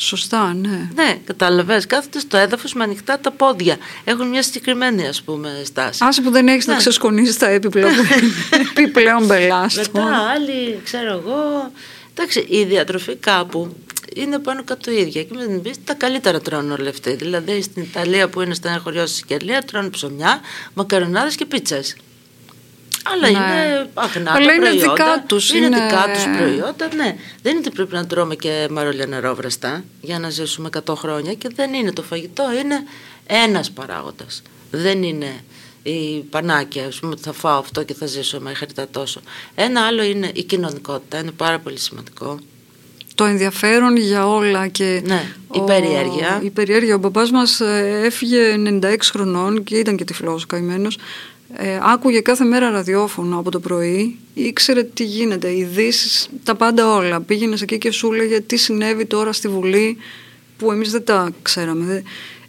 Σωστά 0.00 0.54
ναι 0.54 0.88
Ναι, 0.94 1.18
κατάλαβες, 1.24 1.86
κάθονται 1.86 2.18
στο 2.18 2.36
έδαφος 2.36 2.74
με 2.74 2.84
ανοιχτά 2.84 3.18
τα 3.18 3.30
πόδια. 3.30 3.76
Έχουν 4.04 4.28
μια 4.28 4.42
συγκεκριμένη, 4.42 5.06
ας 5.06 5.22
πούμε, 5.22 5.62
στάση. 5.64 6.04
Άσε 6.04 6.22
που 6.22 6.30
δεν 6.30 6.48
έχεις 6.48 6.66
να 6.66 6.72
Ναι. 6.72 6.78
ξεσκονίσεις 6.78 7.36
τα 7.38 7.46
έπιπλα 7.48 7.86
που 7.86 7.94
είναι 7.94 8.62
επιπλέον 8.70 9.24
μπελάστο. 9.26 9.80
Μετά 9.92 10.16
άλλοι, 10.16 10.80
ξέρω 10.84 11.10
εγώ. 11.10 11.72
Εντάξει, 12.14 12.46
η 12.48 12.64
διατροφή 12.64 13.16
κάπου 13.16 13.76
είναι 14.14 14.38
πάνω 14.38 14.64
κάτω 14.64 14.90
ίδια. 14.90 15.22
Και 15.22 15.34
με 15.34 15.46
την 15.46 15.62
πίστη 15.62 15.82
τα 15.84 15.94
καλύτερα 15.94 16.40
τρώνε 16.40 16.72
όλοι 16.72 16.88
αυτοί. 16.88 17.14
Δηλαδή 17.14 17.62
στην 17.62 17.82
Ιταλία 17.82 18.28
που 18.28 18.40
είναι 18.40 18.54
στα 18.54 18.68
ένα 18.68 18.78
χωριό 18.78 19.06
στη 19.06 19.16
Σικελία 19.16 19.62
τρώνε 19.62 19.88
ψωμιά, 19.88 20.40
μακαρονάδες 20.74 21.34
και 21.34 21.44
πίτσες. 21.44 21.96
Αλλά 23.04 23.20
Ναι. 23.22 23.28
είναι 23.28 23.88
αγνά 23.94 24.32
Αλλά 24.32 24.46
τα 24.46 24.52
είναι 24.52 24.64
προϊόντα. 24.68 24.92
δικά 24.94 25.24
τους, 25.26 25.50
Είναι, 25.50 25.66
είναι- 25.66 25.80
δικά 25.88 26.04
τους 26.14 26.22
προϊόντα, 26.36 26.94
ναι. 26.94 27.16
Δεν 27.42 27.50
είναι 27.52 27.60
ότι 27.66 27.70
πρέπει 27.70 27.94
να 27.94 28.06
τρώμε 28.06 28.34
και 28.34 28.66
μαρόλια 28.70 29.06
νερόβραστα 29.06 29.84
για 30.00 30.18
να 30.18 30.30
ζήσουμε 30.30 30.68
100 30.68 30.94
χρόνια 30.96 31.34
και 31.34 31.48
δεν 31.54 31.72
είναι 31.74 31.92
το 31.92 32.02
φαγητό, 32.02 32.44
είναι 32.64 32.82
ένας 33.26 33.70
παράγοντας. 33.70 34.42
Δεν 34.70 35.02
είναι 35.02 35.32
η 35.82 36.18
πανάκια, 36.30 36.86
ας 36.86 36.98
πούμε, 36.98 37.12
ότι 37.12 37.22
θα 37.22 37.32
φάω 37.32 37.58
αυτό 37.58 37.82
και 37.82 37.94
θα 37.94 38.06
ζήσω 38.06 38.40
μέχρι 38.40 38.72
τα 38.72 38.88
τόσο. 38.90 39.20
Ένα 39.54 39.86
άλλο 39.86 40.02
είναι 40.02 40.30
η 40.34 40.42
κοινωνικότητα, 40.42 41.18
είναι 41.18 41.30
πάρα 41.30 41.58
πολύ 41.58 41.78
σημαντικό. 41.78 42.38
το 43.14 43.24
ενδιαφέρον 43.24 43.96
για 43.96 44.28
όλα 44.28 44.68
και 44.68 45.02
Ναι, 45.04 45.22
η 45.52 45.60
περιέργεια. 45.66 46.40
η 46.44 46.50
περιέργεια. 46.50 46.94
Ο 46.94 46.98
μπαμπάς 46.98 47.30
μας 47.30 47.60
ε, 47.60 48.00
έφυγε 48.04 48.54
96 48.56 49.10
χρονών 49.10 49.64
και 49.64 49.76
ήταν 49.76 49.96
και 49.96 50.04
τυφλός 50.04 50.46
καημένος. 50.46 50.98
Ε, 51.56 51.78
άκουγε 51.82 52.20
κάθε 52.20 52.44
μέρα 52.44 52.70
ραδιόφωνο 52.70 53.38
από 53.38 53.50
το 53.50 53.60
πρωί, 53.60 54.18
ήξερε 54.34 54.82
τι 54.82 55.04
γίνεται, 55.04 55.56
ειδήσεις, 55.56 56.28
τα 56.44 56.54
πάντα 56.54 56.94
όλα. 56.94 57.20
Πήγαινε 57.20 57.56
εκεί 57.62 57.78
και 57.78 57.90
σου 57.90 58.12
έλεγε 58.12 58.40
τι 58.40 58.56
συνέβη 58.56 59.06
τώρα 59.06 59.32
στη 59.32 59.48
Βουλή 59.48 59.96
που 60.56 60.72
εμείς 60.72 60.90
δεν 60.90 61.04
τα 61.04 61.30
ξέραμε. 61.42 62.02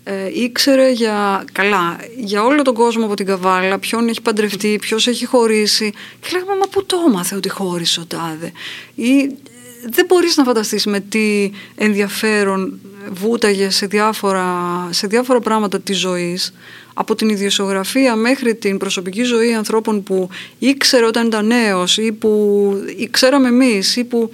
Ε, 0.03 0.41
ήξερε 0.41 0.91
για, 0.91 1.43
καλά, 1.51 1.99
για 2.17 2.43
όλο 2.43 2.61
τον 2.61 2.73
κόσμο 2.73 3.05
από 3.05 3.13
την 3.13 3.25
Καβάλα, 3.25 3.79
ποιον 3.79 4.07
έχει 4.07 4.21
παντρευτεί, 4.21 4.77
ποιος 4.81 5.07
έχει 5.07 5.25
χωρίσει. 5.25 5.91
Και 6.19 6.29
λέγαμε, 6.31 6.55
μα 6.55 6.67
πού 6.71 6.85
το 6.85 6.97
έμαθε 7.07 7.35
ότι 7.35 7.49
χώρισε 7.49 7.99
ο 7.99 8.05
τάδε. 8.05 8.51
Ή 8.95 9.19
ε, 9.19 9.29
δεν 9.85 10.05
μπορείς 10.05 10.37
να 10.37 10.43
φανταστείς 10.43 10.85
με 10.85 10.99
τι 10.99 11.51
ενδιαφέρον 11.75 12.79
βούταγε 13.11 13.69
σε 13.69 13.85
διάφορα, 13.85 14.47
σε 14.89 15.07
διάφορα 15.07 15.39
πράγματα 15.39 15.79
της 15.79 15.97
ζωής 15.97 16.53
από 16.93 17.15
την 17.15 17.29
ιδιοσιογραφία 17.29 18.15
μέχρι 18.15 18.55
την 18.55 18.77
προσωπική 18.77 19.23
ζωή 19.23 19.53
ανθρώπων 19.53 20.03
που 20.03 20.29
ήξερε 20.59 21.05
όταν 21.05 21.27
ήταν 21.27 21.45
νέος 21.45 21.97
ή 21.97 22.11
που 22.11 22.73
ξέραμε 23.11 23.47
εμείς 23.47 23.95
ή 23.95 24.03
που 24.03 24.31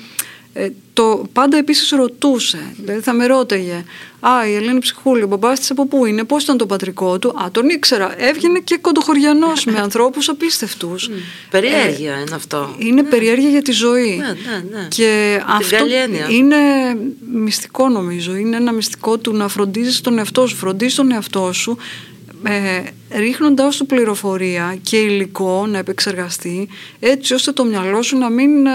ε, 0.57 0.69
το 0.93 1.25
πάντα 1.33 1.57
επίσης 1.57 1.89
ρωτούσε. 1.89 2.74
Δηλαδή 2.77 3.01
θα 3.01 3.13
με 3.13 3.25
ρώταγε 3.25 3.83
«Α, 4.19 4.47
η 4.50 4.55
Ελένη 4.55 4.79
Ψυχούλη, 4.79 5.24
ο 5.24 5.27
μπαμπάς 5.27 5.59
της 5.59 5.71
από 5.71 5.88
πού 5.88 6.05
είναι, 6.05 6.24
πώς 6.24 6.43
ήταν 6.43 6.57
το 6.57 6.65
πατρικό 6.65 7.19
του». 7.19 7.29
Α, 7.29 7.51
τον 7.51 7.69
ήξερα. 7.69 8.15
Έβγαινε 8.17 8.59
και 8.59 8.77
κοντοχωριανός 8.77 9.65
με 9.65 9.79
ανθρώπους 9.88 10.29
απίστευτους. 10.29 11.09
Περιέργεια 11.50 12.13
ε, 12.13 12.19
είναι 12.19 12.35
αυτό. 12.35 12.75
Είναι 12.77 13.01
ναι. 13.01 13.09
περιέργεια 13.09 13.50
για 13.50 13.62
τη 13.62 13.71
ζωή. 13.71 14.17
Ναι, 14.17 14.27
ναι, 14.27 14.79
ναι. 14.79 14.88
Και 14.88 15.35
Την 15.38 15.45
αυτό 15.47 15.75
καλή 15.77 15.93
έννοια. 15.93 16.27
είναι 16.29 16.57
μυστικό 17.31 17.89
νομίζω. 17.89 18.35
Είναι 18.35 18.55
ένα 18.55 18.71
μυστικό 18.71 19.17
του 19.17 19.33
να 19.33 19.47
φροντίζεις 19.47 20.01
τον 20.01 20.17
εαυτό 20.17 20.47
σου. 20.47 20.55
Φροντίζεις 20.55 20.95
τον 20.95 21.12
εαυτό 21.12 21.53
σου 21.53 21.77
ε, 22.43 22.81
ρίχνοντάς 23.17 23.77
του 23.77 23.85
πληροφορία 23.85 24.77
και 24.81 24.97
υλικό 24.97 25.65
να 25.67 25.77
επεξεργαστεί 25.77 26.67
έτσι 27.00 27.33
ώστε 27.33 27.51
το 27.51 27.63
μυαλό 27.65 28.01
σου 28.01 28.17
να 28.17 28.29
μην, 28.29 28.65
ε, 28.65 28.71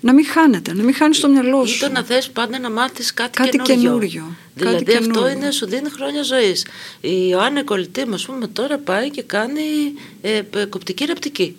να 0.00 0.12
μην 0.12 0.26
χάνεται, 0.26 0.74
να 0.74 0.82
μην 0.82 0.94
χάνεις 0.94 1.20
το 1.20 1.28
μυαλό 1.28 1.62
Ή 1.64 1.66
σου. 1.66 1.78
το 1.78 1.88
να 1.92 2.02
θες 2.02 2.30
πάντα 2.30 2.58
να 2.58 2.70
μάθεις 2.70 3.14
κάτι, 3.14 3.30
Κάτι 3.42 3.58
καινούριο. 3.58 3.82
καινούριο. 3.82 4.36
Δηλαδή 4.54 4.84
Κάτι 4.84 4.96
αυτό 4.96 5.12
καινούριο. 5.12 5.36
είναι, 5.36 5.50
σου 5.50 5.66
δίνει 5.66 5.90
χρόνια 5.90 6.22
ζωής. 6.22 6.66
Η 7.00 7.26
Ιωάννη 7.30 7.62
Κολλητή 7.62 8.06
μας 8.08 8.24
πούμε 8.26 8.46
τώρα 8.46 8.78
πάει 8.78 9.10
και 9.10 9.22
κάνει 9.22 9.62
ε, 10.20 10.40
ε, 10.56 10.64
κοπτική 10.64 11.04
ραπτική. 11.04 11.56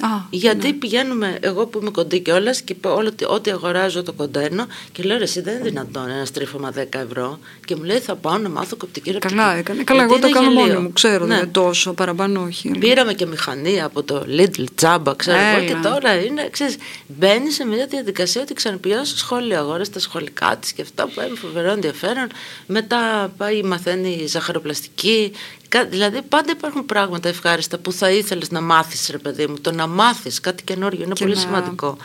Α, 0.00 0.06
Γιατί 0.30 0.66
ναι. 0.66 0.72
πηγαίνουμε, 0.72 1.38
εγώ 1.40 1.66
που 1.66 1.78
είμαι 1.80 1.90
κοντή 1.90 2.20
κιόλας 2.20 2.60
και 2.62 2.72
είπα 2.72 2.92
όλο, 2.92 3.08
ότι- 3.08 3.24
ό,τι 3.28 3.50
αγοράζω 3.50 4.02
το 4.02 4.12
κοντένω 4.12 4.66
και 4.92 5.02
λέω 5.02 5.16
ρε, 5.16 5.22
εσύ 5.22 5.40
δεν 5.40 5.54
είναι 5.54 5.62
δυνατόν 5.62 6.10
ένα 6.10 6.24
στρίφωμα 6.24 6.70
10 6.70 6.98
ευρώ. 6.98 7.38
Και 7.64 7.76
μου 7.76 7.82
λέει 7.82 7.98
θα 7.98 8.14
πάω 8.14 8.38
να 8.38 8.48
μάθω 8.48 8.76
κοπτική 8.76 9.10
ραπτική. 9.10 9.34
Καλά 9.34 9.54
έκανε. 9.56 9.82
Καλά, 9.82 10.06
Γιατί 10.06 10.14
εγώ 10.14 10.22
το 10.22 10.26
είναι 10.28 10.38
κάνω 10.38 10.50
γελίο. 10.60 10.74
μόνη 10.74 10.86
μου. 10.86 10.92
Ξέρω, 10.92 11.26
Ναι. 11.26 11.36
δεν 11.36 11.50
τόσο, 11.50 11.92
παραπάνω 11.92 12.42
όχι. 12.42 12.68
Πήραμε 12.78 13.14
και 13.14 13.26
μηχανή 13.26 13.82
από 13.82 14.02
το 14.02 14.24
Lidl 14.38 14.64
τζάμπα, 14.74 15.14
ξέρω 15.16 15.36
εγώ, 15.38 15.56
Έλα. 15.56 15.66
και 15.66 15.88
τώρα 15.88 16.14
είναι, 16.22 16.48
ξέρεις, 16.50 16.76
μπαίνεις 17.06 17.54
σε 17.54 17.64
μια 17.66 17.86
διαδικασία 17.86 18.40
ότι 18.42 18.54
ξαναπηγαίνω 18.54 19.04
στο 19.04 19.18
σχολείο, 19.18 19.58
αγόρασε 19.58 19.90
τα 19.90 19.98
σχολικά 19.98 20.56
της 20.60 20.72
και 20.72 20.82
αυτά 20.82 21.04
που 21.08 21.20
έχει 21.20 21.36
φοβερό 21.36 21.70
ενδιαφέρον. 21.70 22.26
Μετά 22.66 23.32
πάει, 23.36 23.62
μαθαίνει 23.62 24.26
ζαχαροπλαστική. 24.26 25.32
Κα- 25.72 25.84
Δηλαδή, 25.84 26.22
πάντα 26.22 26.50
υπάρχουν 26.52 26.86
πράγματα 26.86 27.28
ευχάριστα 27.28 27.78
που 27.78 27.92
θα 27.92 28.10
ήθελες 28.10 28.50
να 28.50 28.60
μάθεις, 28.60 29.08
ρε 29.10 29.18
παιδί 29.18 29.46
μου. 29.46 29.60
Το 29.60 29.72
να 29.72 29.86
μάθεις 29.86 30.40
κάτι 30.40 30.62
καινούριο 30.64 31.02
είναι 31.04 31.12
Και 31.12 31.22
πολύ 31.24 31.34
να- 31.34 31.40
σημαντικό. 31.40 31.96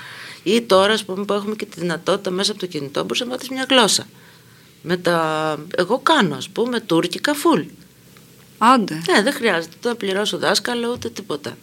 Ή 0.43 0.61
τώρα, 0.61 0.93
ας 0.93 1.05
πούμε, 1.05 1.25
που 1.25 1.33
έχουμε 1.33 1.55
και 1.55 1.65
τη 1.65 1.79
δυνατότητα 1.79 2.29
μέσα 2.31 2.51
από 2.51 2.59
το 2.59 2.65
κινητό, 2.65 3.01
μπορείς 3.03 3.19
να 3.19 3.25
μάθεις 3.25 3.49
μια 3.49 3.65
γλώσσα. 3.69 4.07
Με 4.81 4.97
τα... 4.97 5.57
Εγώ 5.77 5.99
κάνω, 5.99 6.35
ας 6.35 6.49
πούμε, 6.49 6.79
τουρκικά 6.79 7.33
full. 7.33 7.65
Άντε. 8.57 9.01
Ναι, 9.11 9.21
δεν 9.21 9.33
χρειάζεται 9.33 9.87
να 9.89 9.95
πληρώσω 9.95 10.37
δάσκαλο 10.37 10.91
ούτε 10.91 11.09
τίποτα. 11.09 11.57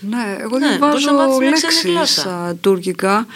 Ναι, 0.00 0.36
εγώ 0.40 0.58
Ναι, 0.58 0.68
δεν 0.68 0.78
μπορείς 0.78 1.04
να 1.04 1.14
βάζω 1.14 1.28
μάθεις 1.28 1.38
μια 1.38 1.50
ξένη 1.50 1.72
λέξεις 1.72 1.90
γλώσσα. 1.90 2.36
α, 2.44 2.54
τουρκικά. 2.54 3.26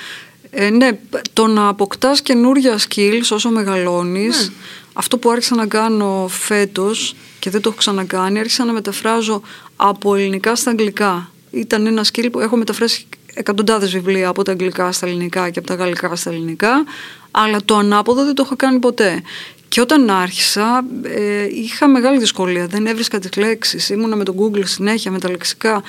Ε, 0.50 0.71
ναι, 0.71 0.99
το 1.33 1.47
να 1.47 1.68
αποκτάς 1.68 2.21
καινούργια 2.23 2.78
skills 2.88 3.28
όσο 3.30 3.50
μεγαλώνεις, 3.50 4.49
Ναι. 4.49 4.54
Αυτό 4.97 5.19
που 5.19 5.31
άρχισα 5.31 5.55
να 5.55 5.67
κάνω 5.67 6.27
φέτος 6.29 7.15
και 7.39 7.51
δεν 7.51 7.61
το 7.61 7.69
έχω 7.69 7.79
ξανακάνει, 7.79 8.39
άρχισα 8.39 8.65
να 8.65 8.73
μεταφράζω 8.73 9.43
από 9.76 10.15
ελληνικά 10.15 10.54
στα 10.57 10.71
αγγλικά. 10.71 11.30
Ήταν 11.50 11.87
ένα 11.87 12.04
skill 12.04 12.28
που 12.33 12.41
έχω 12.41 12.57
μεταφράσει 12.57 13.07
εκατοντάδες 13.35 13.91
βιβλία 13.91 14.28
από 14.28 14.43
τα 14.43 14.52
αγγλικά 14.52 14.93
στα 14.93 15.07
ελληνικά 15.07 15.50
και 15.50 15.59
από 15.59 15.69
τα 15.69 15.75
γαλλικά 15.75 16.17
στα 16.17 16.30
ελληνικά, 16.30 16.85
αλλά 17.30 17.59
το 17.65 17.76
ανάποδο 17.76 18.25
δεν 18.25 18.35
το 18.35 18.43
έχω 18.47 18.57
κάνει 18.57 18.78
ποτέ. 18.78 19.23
Και 19.69 19.80
όταν 19.80 20.11
άρχισα 20.11 20.85
ε, 21.02 21.45
είχα 21.45 21.89
μεγάλη 21.89 22.19
δυσκολία, 22.19 22.67
δεν 22.67 22.87
έβρισκα 22.87 23.19
τις 23.19 23.37
λέξεις, 23.37 23.89
ήμουνα 23.89 24.17
με 24.17 24.25
το 24.25 24.35
Google 24.39 24.65
συνέχεια, 24.65 25.11
με 25.11 25.19
τα 25.19 25.30
λεξικά. 25.30 25.83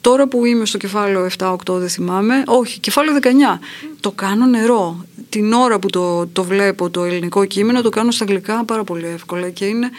Τώρα 0.00 0.26
που 0.28 0.44
είμαι 0.44 0.66
στο 0.66 0.78
κεφάλαιο 0.78 1.28
7-8 1.38 1.56
δεν 1.66 1.88
θυμάμαι, 1.88 2.42
όχι, 2.46 2.78
κεφάλαιο 2.80 3.18
19, 3.22 3.26
το 4.00 4.10
κάνω 4.10 4.46
νερό. 4.46 5.04
Την 5.28 5.52
ώρα 5.52 5.78
που 5.78 5.90
το, 5.90 6.26
το 6.26 6.44
βλέπω 6.44 6.90
το 6.90 7.04
ελληνικό 7.04 7.44
κείμενο 7.44 7.82
το 7.82 7.88
κάνω 7.88 8.10
στα 8.10 8.24
αγγλικά 8.24 8.64
πάρα 8.64 8.84
πολύ 8.84 9.06
εύκολα 9.06 9.50
και 9.50 9.64
είναι, 9.64 9.90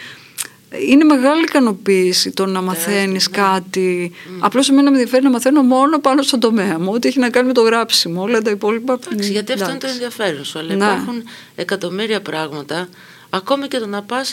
είναι 0.88 1.04
μεγάλη 1.04 1.42
ικανοποίηση 1.42 2.30
το 2.30 2.46
να 2.46 2.60
μαθαίνεις 2.62 3.30
κάτι. 3.30 4.12
Απλώς 4.38 4.68
εμένα 4.68 4.90
με 4.90 4.96
ενδιαφέρει 4.96 5.22
να 5.24 5.30
μαθαίνω 5.30 5.62
μόνο 5.62 5.98
πάνω 5.98 6.22
στον 6.22 6.40
τομέα 6.40 6.78
μου, 6.78 6.90
ό,τι 6.94 7.08
έχει 7.08 7.18
να 7.18 7.30
κάνει 7.30 7.46
με 7.46 7.52
το 7.52 7.62
γράψιμο, 7.62 8.22
όλα 8.22 8.42
τα 8.42 8.50
υπόλοιπα. 8.50 8.98
Εντάξει, 9.12 9.30
γιατί 9.30 9.52
αυτό 9.52 9.70
είναι 9.70 9.78
το 9.78 9.86
εντάξει. 9.86 10.02
ενδιαφέρον 10.02 10.44
σου. 10.44 10.58
Αλλά 10.58 10.74
Ναι. 10.74 10.84
υπάρχουν 10.84 11.22
εκατομμύρια 11.54 12.20
πράγματα. 12.20 12.88
Ακόμη 13.34 13.68
και 13.68 13.78
το 13.78 13.86
να 13.86 14.02
πας 14.02 14.32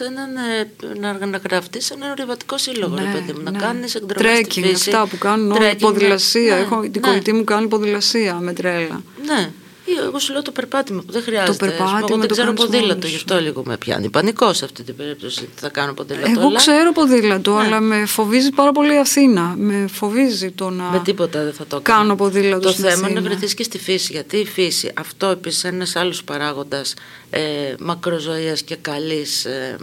να, 1.00 1.26
να 1.28 1.38
γραφτεί 1.38 1.82
σε 1.82 1.94
ένα 1.94 2.12
ορειβατικό 2.12 2.58
σύλλογο, 2.58 2.96
Ναι, 2.96 3.02
ρε 3.02 3.10
παιδί 3.12 3.34
μου, 3.34 3.42
να 3.44 3.52
ναι. 3.52 3.58
κάνεις 3.60 3.96
εκδρομές 3.96 4.38
στη 4.38 4.46
Trekking, 4.62 4.64
φύση. 4.66 4.90
αυτά 4.90 5.08
που 5.08 5.18
κάνουν 5.18 5.52
όλοι, 5.52 5.70
Trekking, 5.72 5.78
ποδηλασία. 5.80 6.56
ναι, 6.56 6.62
Έχω, 6.62 6.82
την 6.82 6.92
ναι, 6.96 7.00
κολλητή 7.08 7.34
μου 7.34 7.44
κάνει 7.44 7.68
ποδηλασία 7.68 8.34
με 8.36 8.54
τρέλα. 8.54 9.02
Ναι. 9.26 9.52
Ή 9.90 10.06
εγώ 10.06 10.20
σου 10.20 10.32
λέω 10.34 10.42
το 10.42 10.52
περπάτημα 10.52 11.02
που 11.06 11.12
δεν 11.12 11.22
χρειάζεται. 11.24 11.52
Ας 11.52 11.58
πούμε, 11.58 11.70
περπάτημα 11.72 12.00
Εγώ 12.00 12.18
δεν 12.18 12.28
το 12.28 12.34
ξέρω 12.34 12.48
κάνεις 12.48 12.62
ποδήλατο, 12.64 12.88
μόνος 12.94 13.10
γι' 13.10 13.16
σου. 13.18 13.24
αυτό 13.28 13.40
λίγο 13.42 13.64
με 13.66 13.78
πιάνει 13.78 14.10
πανικό 14.10 14.54
σε 14.54 14.66
αυτή 14.66 14.84
την 14.84 14.96
περίπτωση. 14.96 15.40
Τι 15.42 15.48
θα 15.62 15.70
κάνω 15.70 15.94
ποδήλατο. 15.94 16.30
Εγώ 16.30 16.48
αλλά 16.48 16.58
ξέρω 16.58 16.92
ποδήλατο, 16.92 17.56
Ναι. 17.56 17.66
αλλά 17.66 17.80
με 17.80 18.06
φοβίζει 18.06 18.50
πάρα 18.50 18.72
πολύ 18.72 18.94
η 18.94 18.98
Αθήνα. 18.98 19.42
Με 19.58 19.88
φοβίζει 19.92 20.52
το 20.52 20.70
να. 20.70 20.84
Με 20.84 21.00
τίποτα 21.00 21.44
δεν 21.44 21.54
θα 21.54 21.66
το 21.68 21.80
κάνω. 21.82 22.00
Κάνω 22.00 22.16
ποδήλατο 22.16 22.60
Το 22.62 22.70
στην 22.72 22.84
θέμα 22.84 22.96
είναι 22.96 23.02
να 23.08 23.08
Αθήνα. 23.20 23.30
βρεθείς 23.30 23.54
και 23.54 23.64
στη 23.64 23.78
φύση. 23.80 24.12
Γιατί 24.12 24.38
η 24.38 24.46
φύση, 24.46 24.92
αυτό 24.94 25.28
επίσης 25.28 25.64
ένας 25.64 25.96
άλλος 25.96 26.24
παράγοντας 26.24 26.94
ε, 27.30 27.42
μακροζωίας 27.80 28.62
και 28.62 28.76
καλής 28.76 29.46
ε, 29.46 29.76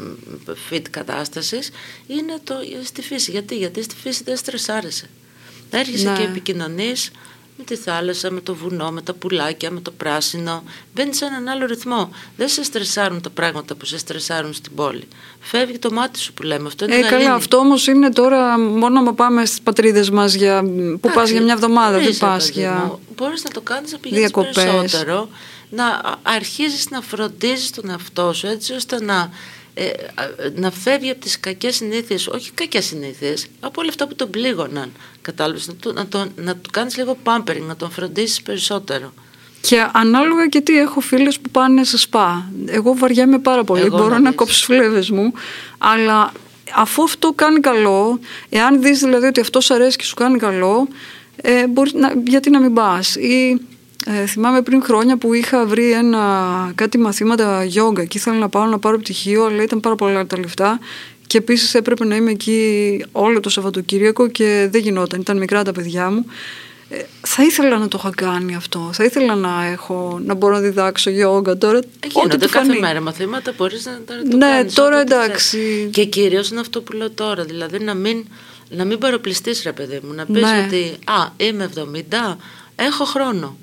fit 0.71 0.83
κατάστασης, 0.91 1.71
είναι 2.07 2.39
το, 2.45 2.55
στη 2.85 3.03
φύση. 3.03 3.31
Γιατί, 3.31 3.57
Γιατί 3.57 3.83
στη 3.83 3.95
φύση 4.03 4.23
δεν 4.25 4.37
στρεσάρεσαι. 4.37 5.09
Έρχεσαι 5.71 6.11
Ναι. 6.11 6.17
και 6.19 6.23
επικοινωνείς 6.23 7.11
με 7.59 7.65
τη 7.65 7.77
θάλασσα, 7.77 8.31
με 8.31 8.41
το 8.41 8.55
βουνό, 8.55 8.91
με 8.91 9.03
τα 9.03 9.13
πουλάκια, 9.15 9.71
με 9.71 9.81
το 9.81 9.91
πράσινο. 9.91 10.63
Μπαίνει 10.95 11.15
σε 11.15 11.25
έναν 11.25 11.49
άλλο 11.49 11.67
ρυθμό. 11.67 12.11
Δεν 12.37 12.49
σε 12.49 12.63
στρεσάρουν 12.65 13.21
τα 13.21 13.31
πράγματα 13.31 13.75
που 13.75 13.85
σε 13.85 13.99
στρεσάρουν 13.99 14.53
στην 14.55 14.75
πόλη. 14.75 15.09
Φεύγει 15.41 15.79
το 15.79 15.91
μάτι 15.91 16.19
σου 16.19 16.33
που 16.33 16.43
λέμε. 16.43 16.67
Αυτό 16.67 16.85
είναι 16.85 16.95
Ε, 16.95 17.01
γαλήνη. 17.01 17.23
καλά, 17.23 17.35
αυτό 17.35 17.57
όμως 17.57 17.87
είναι 17.87 18.11
τώρα 18.11 18.59
μόνο 18.59 19.01
να 19.01 19.15
πάμε 19.15 19.45
στις 19.45 19.61
πατρίδες 19.61 20.11
μας 20.11 20.35
για... 20.35 20.63
που 20.63 20.99
πας 21.01 21.13
Εντάξει, 21.13 21.33
για 21.33 21.43
μια 21.43 21.53
εβδομάδα, 21.53 21.99
δεν 21.99 22.09
είσαι, 22.09 22.19
πας 22.19 22.47
παιδί 22.47 22.61
για. 22.61 22.73
μου. 22.73 23.01
Μπορείς 23.17 23.45
να 23.45 23.51
το 23.51 23.61
κάνεις 23.61 23.93
να 23.93 23.99
πηγαίνεις 23.99 24.25
διακοπές. 24.25 24.55
περισσότερο, 24.55 25.29
να 25.71 25.87
α- 25.87 26.19
αρχίζεις 26.23 26.91
να 26.91 27.01
φροντίζεις 27.01 27.71
τον 27.71 27.91
εαυτό 27.91 28.33
σου 28.33 28.47
έτσι 28.47 28.73
ώστε 28.73 29.05
να, 29.05 29.31
ε, 29.79 29.89
α- 30.15 30.51
να 30.55 30.71
φεύγει 30.71 31.11
από 31.11 31.21
τις 31.21 31.41
κακές 31.41 31.77
συνήθειες, 31.77 32.27
όχι 32.27 32.51
κακές 32.53 32.85
συνήθειες, 32.85 33.47
από 33.61 33.81
όλα 33.81 33.89
αυτά 33.91 34.07
που 34.09 34.15
τον 34.15 34.31
πλήγωναν, 34.31 34.93
κατάλαβες, 35.23 35.67
να, 35.67 35.75
του- 35.75 35.93
να, 35.93 36.07
τον, 36.07 36.33
να 36.37 36.57
του 36.57 36.71
κάνεις 36.71 36.97
λίγο 36.97 37.17
pampering, 37.25 37.61
να 37.67 37.77
τον 37.77 37.91
φροντίσεις 37.91 38.43
περισσότερο. 38.43 39.13
Και 39.61 39.87
ανάλογα 39.93 40.47
και 40.47 40.61
τι 40.61 40.79
έχω 40.79 41.01
φίλες 41.01 41.39
που 41.41 41.51
πάνε 41.51 41.85
σε 41.85 41.99
σπα. 41.99 42.51
Εγώ 42.67 42.95
βαριέμαι 42.97 43.39
πάρα 43.39 43.65
πολύ. 43.65 43.81
Εγώ 43.81 43.97
Μπορώ 43.97 44.09
να 44.09 44.19
να 44.19 44.29
δεις. 44.29 44.37
κόψω 44.39 44.65
φλέβες 44.65 45.11
μου. 45.11 45.33
Αλλά 45.79 46.33
αφού 46.75 47.03
αυτό 47.03 47.33
κάνει 47.33 47.61
καλό, 47.61 48.21
εάν 48.49 48.83
δεις 48.83 48.99
δηλαδή 49.01 49.27
ότι 49.27 49.41
αυτός 49.41 49.65
σου 49.65 49.75
αρέσει 49.75 49.97
και 49.97 50.05
σου 50.05 50.15
κάνει 50.15 50.39
καλό, 50.39 50.89
ε, 51.37 51.67
μπορεί 51.67 51.91
να, 51.95 52.13
γιατί 52.27 52.51
να 52.51 52.61
μην 52.61 52.75
πας; 52.75 53.15
Ή 53.17 53.61
ε, 54.09 54.27
θυμάμαι 54.27 54.63
πριν 54.63 54.83
χρόνια 54.83 55.17
που 55.17 55.35
είχα 55.35 55.67
βρει 55.67 55.91
ένα, 55.91 56.23
κάτι 56.75 56.99
μαθήματα 56.99 57.65
γιόγκα 57.65 58.05
και 58.05 58.19
ήθελα 58.19 58.37
να 58.37 58.49
πάω 58.49 58.65
να 58.65 58.79
πάρω 58.79 58.99
πτυχίο, 58.99 59.45
αλλά 59.45 59.63
ήταν 59.63 59.81
πάρα 59.81 59.95
πολλά 59.95 60.27
τα 60.27 60.39
λεφτά. 60.39 60.79
Και 61.27 61.39
επίσης 61.39 61.75
έπρεπε 61.75 62.05
να 62.05 62.17
είμαι 62.17 62.31
εκεί 62.31 63.05
όλο 63.13 63.41
το 63.41 63.49
Σαββατοκύριακο 63.49 64.29
και 64.29 64.69
δεν 64.71 64.81
γινόταν. 64.81 65.21
Ήταν 65.21 65.39
μικρά 65.39 65.63
τα 65.65 65.73
παιδιά 65.73 66.11
μου. 66.11 66.25
Ε, 66.89 66.97
θα 67.21 67.43
ήθελα 67.43 67.79
να 67.79 67.89
το 67.89 67.97
είχα 68.01 68.11
κάνει 68.17 68.55
αυτό. 68.55 68.91
Θα 68.93 69.05
ήθελα 69.05 69.35
να, 69.35 69.65
έχω, 69.67 70.21
να 70.25 70.35
μπορώ 70.35 70.55
να 70.55 70.61
διδάξω 70.61 71.11
γιόγκα 71.11 71.57
τώρα. 71.57 71.79
Ε, 71.79 72.07
Γίνονται 72.09 72.35
ό,τι 72.35 72.47
του 72.47 72.53
κάθε 72.53 72.67
φανεί. 72.67 72.81
μέρα 72.81 73.01
μαθήματα, 73.01 73.53
μπορείς 73.57 73.85
να, 73.87 73.93
να 73.93 74.31
το 74.31 74.37
Ναι, 74.37 74.47
κάνεις 74.47 74.75
τώρα 74.75 75.01
όποτε 75.01 75.15
εντάξει. 75.15 75.59
θες. 75.83 75.91
Και 75.91 76.05
κυρίως 76.05 76.49
είναι 76.51 76.61
αυτό 76.61 76.81
που 76.81 76.93
λέω 76.93 77.11
τώρα, 77.11 77.45
δηλαδή 77.45 77.79
να 77.79 77.95
μην, 77.95 78.25
να 78.69 78.85
μην 78.85 78.99
παροπληστείς 78.99 79.63
ρε 79.63 79.73
παιδί 79.73 80.01
μου, 80.07 80.13
να 80.15 80.25
πεις 80.27 80.43
Ναι. 80.43 80.65
ότι 80.67 80.93
α, 81.05 81.29
είμαι 81.37 81.71
70, 81.75 82.37
έχω 82.77 83.05
χρόνο. 83.05 83.57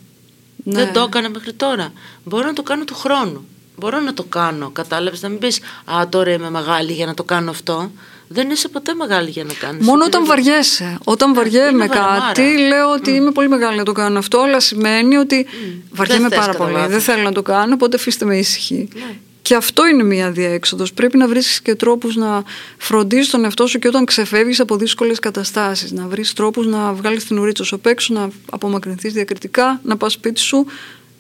Ναι. 0.63 0.84
Δεν 0.84 0.93
το 0.93 0.99
έκανα 1.02 1.30
μέχρι 1.30 1.54
τώρα. 1.54 1.93
Μπορώ 2.23 2.45
να 2.45 2.54
το 2.54 2.63
κάνω 2.63 2.84
του 2.84 2.95
χρόνου. 2.95 3.45
Μπορώ 3.78 3.99
να 3.99 4.13
το 4.13 4.23
κάνω. 4.23 4.69
Κατάλαβες 4.69 5.21
να 5.21 5.30
μην 5.30 5.38
πεις 5.39 5.60
Α, 5.86 6.08
τώρα 6.10 6.32
είμαι 6.32 6.49
μεγάλη 6.49 6.91
για 6.93 7.06
να 7.06 7.13
το 7.13 7.23
κάνω 7.23 7.49
αυτό. 7.49 7.91
Δεν 8.28 8.49
είσαι 8.49 8.67
ποτέ 8.67 8.93
μεγάλη 8.93 9.30
για 9.30 9.43
να 9.43 9.54
κάνεις. 9.54 9.86
Μόνο 9.86 10.06
όταν 10.06 10.26
βαριέσαι. 10.26 10.97
Όταν 11.04 11.34
βαριέμαι 11.34 11.69
είναι 11.69 11.86
βαραμάρα. 11.88 12.19
κάτι, 12.26 12.58
λέω 12.58 12.91
ότι 12.91 13.12
είμαι 13.12 13.32
πολύ 13.32 13.49
μεγάλη 13.49 13.78
να 13.78 13.84
το 13.84 13.91
κάνω 13.91 14.19
αυτό, 14.19 14.39
αλλά 14.39 14.60
σημαίνει 14.60 15.15
ότι 15.17 15.45
βαριέμαι 15.91 16.21
Δεν 16.21 16.30
θες 16.30 16.39
πάρα 16.39 16.52
κατά 16.52 16.63
πολύ. 16.63 16.76
λάθος. 16.76 16.91
Δεν 16.91 17.02
θέλω 17.02 17.23
να 17.23 17.32
το 17.32 17.41
κάνω, 17.41 17.73
οπότε 17.73 17.95
αφήστε 17.95 18.26
με 18.26 18.38
ήσυχη. 18.38 18.89
Ναι. 18.93 19.15
Και 19.43 19.56
αυτό 19.56 19.88
είναι 19.88 20.03
μία 20.03 20.32
διέξοδος. 20.32 20.93
Πρέπει 20.93 21.17
να 21.17 21.27
βρίσκεις 21.27 21.62
και 21.62 21.75
τρόπους 21.75 22.15
να 22.15 22.43
φροντίζεις 22.77 23.29
τον 23.29 23.43
εαυτό 23.43 23.67
σου 23.67 23.79
και 23.79 23.88
όταν 23.88 24.06
ξεφεύγεις 24.06 24.60
από 24.60 24.75
δύσκολες 24.77 25.19
καταστάσεις. 25.19 25.91
Να 25.91 26.08
βρεις 26.08 26.34
τρόπους 26.34 26.65
να 26.67 26.93
βγάλεις 26.93 27.25
την 27.25 27.38
ουρίτσα 27.38 27.63
σου 27.63 27.75
απ' 27.75 27.86
έξω, 27.86 28.13
να 28.13 28.29
απομακρυνθείς 28.49 29.13
διακριτικά, 29.13 29.82
να 29.84 29.97
πας 29.97 30.13
σπίτι 30.13 30.39
σου, 30.39 30.65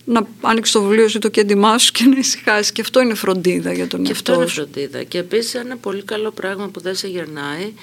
να 0.05 0.27
άνοιξεις 0.41 0.73
το 0.73 0.81
βιβλίο 0.81 1.07
σου 1.07 1.17
ή 1.17 1.19
το 1.19 1.29
κέντημά 1.29 1.77
σου 1.77 1.91
και 1.91 2.03
να 2.03 2.17
ησυχάσεις. 2.17 2.71
Και 2.71 2.81
αυτό 2.81 2.99
είναι 3.01 3.13
φροντίδα 3.13 3.73
για 3.73 3.87
τον 3.87 4.03
Και 4.03 4.11
αυτό 4.11 4.31
εαυτό 4.31 4.43
είναι 4.43 4.53
σου. 4.53 4.61
φροντίδα. 4.71 5.03
Και 5.03 5.17
επίσης 5.17 5.53
ένα 5.53 5.77
πολύ 5.77 6.03
καλό 6.03 6.31
πράγμα 6.31 6.67
που 6.67 6.79
δεν 6.79 6.95
σε 6.95 7.07
γερνάει 7.07 7.73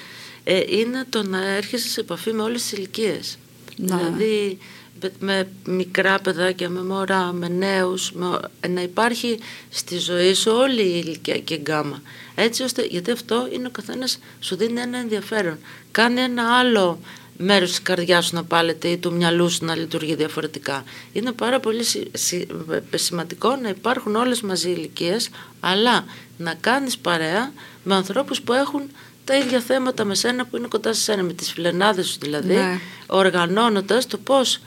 ε, 0.44 0.61
είναι 0.68 1.07
το 1.09 1.22
να 1.22 1.48
έρχεσαι 1.48 1.88
σε 1.88 2.00
επαφή 2.00 2.33
με 2.33 2.42
όλες 2.42 2.62
τις 2.62 2.72
ηλικίες. 2.72 3.38
Ναι. 3.76 3.96
Δηλαδή 3.96 4.59
με, 5.01 5.11
με 5.21 5.49
μικρά 5.65 6.19
παιδάκια, 6.21 6.69
με 6.69 6.83
μωρά, 6.83 7.33
με 7.33 7.49
νέους, 7.49 8.13
με, 8.13 8.39
ε, 8.61 8.69
να 8.69 8.83
υπάρχει 8.83 9.39
στη 9.69 9.99
ζωή 9.99 10.35
σου 10.35 10.53
όλη 10.53 10.83
η 10.83 11.03
ηλικιακή 11.05 11.55
γκάμα. 11.57 12.03
Έτσι 12.35 12.63
ώστε, 12.63 12.83
γιατί 12.83 13.11
αυτό 13.11 13.49
είναι 13.53 13.67
ο 13.67 13.71
καθένας 13.71 14.19
σου 14.41 14.57
δίνει 14.57 14.81
ένα 14.81 14.99
ενδιαφέρον. 14.99 15.59
Κάνει 15.91 16.21
ένα 16.21 16.59
άλλο 16.59 17.01
μέρος 17.43 17.69
της 17.69 17.83
καρδιάς 17.83 18.27
σου 18.27 18.35
να 18.35 18.45
πάλεται 18.45 18.89
ή 18.89 18.97
του 18.97 19.13
μυαλού 19.13 19.51
σου 19.51 19.65
να 19.65 19.75
λειτουργεί 19.77 20.15
διαφορετικά. 20.15 20.85
Είναι 21.13 21.33
πάρα 21.33 21.61
πολύ 21.61 21.85
συ- 21.85 22.17
συ- 22.17 22.51
ε, 22.91 22.97
σημαντικό 22.97 23.57
να 23.57 23.69
υπάρχουν 23.69 24.17
όλες 24.17 24.41
μαζί 24.41 24.71
ηλικίες, 24.71 25.29
αλλά 25.61 26.05
να 26.37 26.55
κάνεις 26.55 26.99
παρέα 26.99 27.53
με 27.85 27.95
ανθρώπους 27.95 28.41
που 28.41 28.53
έχουν 28.53 28.83
τα 29.25 29.37
ίδια 29.37 29.61
θέματα 29.61 30.05
με 30.05 30.15
σένα 30.15 30.47
που 30.47 30.57
είναι 30.57 30.67
κοντά 30.67 30.93
σε 30.93 31.01
σένα, 31.01 31.23
με 31.23 31.33
τις 31.33 31.53
φιλενάδες 31.53 32.07
σου 32.09 32.19
δηλαδή, 32.21 32.55
Ναι. 32.55 32.79
οργανώνοντας 33.07 34.07
το 34.07 34.19
πώς 34.19 34.61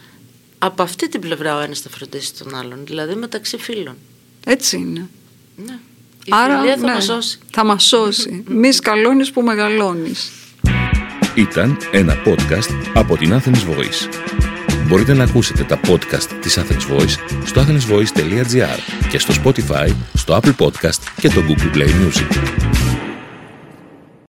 από 0.66 0.84
αυτή 0.84 1.10
την 1.10 1.20
πλευρά 1.20 1.58
ο 1.58 1.60
ένας 1.60 1.80
θα 1.80 1.90
φροντίσει 1.90 2.34
τον 2.34 2.56
άλλον, 2.56 2.80
δηλαδή 2.86 3.16
μεταξύ 3.16 3.58
φίλων. 3.58 3.96
Έτσι 4.46 4.78
είναι. 4.78 5.10
Ναι. 5.56 5.78
Η 6.26 6.30
Άρα, 6.30 6.58
φιλία 6.58 6.78
θα 6.78 6.86
ναι, 6.86 6.94
μας 6.94 7.04
σώσει. 7.04 7.40
Θα 7.52 7.66
μας 7.66 7.84
σώσει. 7.84 8.44
Μη 8.48 8.72
σκαλώνεις 8.72 9.32
που 9.32 9.42
μεγαλώνεις. 9.42 10.32
Ήταν 11.36 11.78
ένα 11.92 12.16
podcast 12.26 12.92
από 12.94 13.18
την 13.18 13.34
Athens 13.34 13.70
Voice. 13.70 14.10
Μπορείτε 14.88 15.14
να 15.14 15.24
ακούσετε 15.24 15.64
τα 15.64 15.80
podcast 15.88 16.30
της 16.42 16.58
Athens 16.58 16.98
Voice 16.98 17.16
στο 17.46 17.66
athensvoice.gr 17.68 18.80
και 19.10 19.20
στο 19.20 19.34
Spotify, 19.44 19.90
στο 20.14 20.40
Apple 20.42 20.56
Podcast 20.58 21.00
και 21.20 21.30
το 21.30 21.44
Google 21.48 21.78
Play 21.78 21.88
Music. 21.88 22.83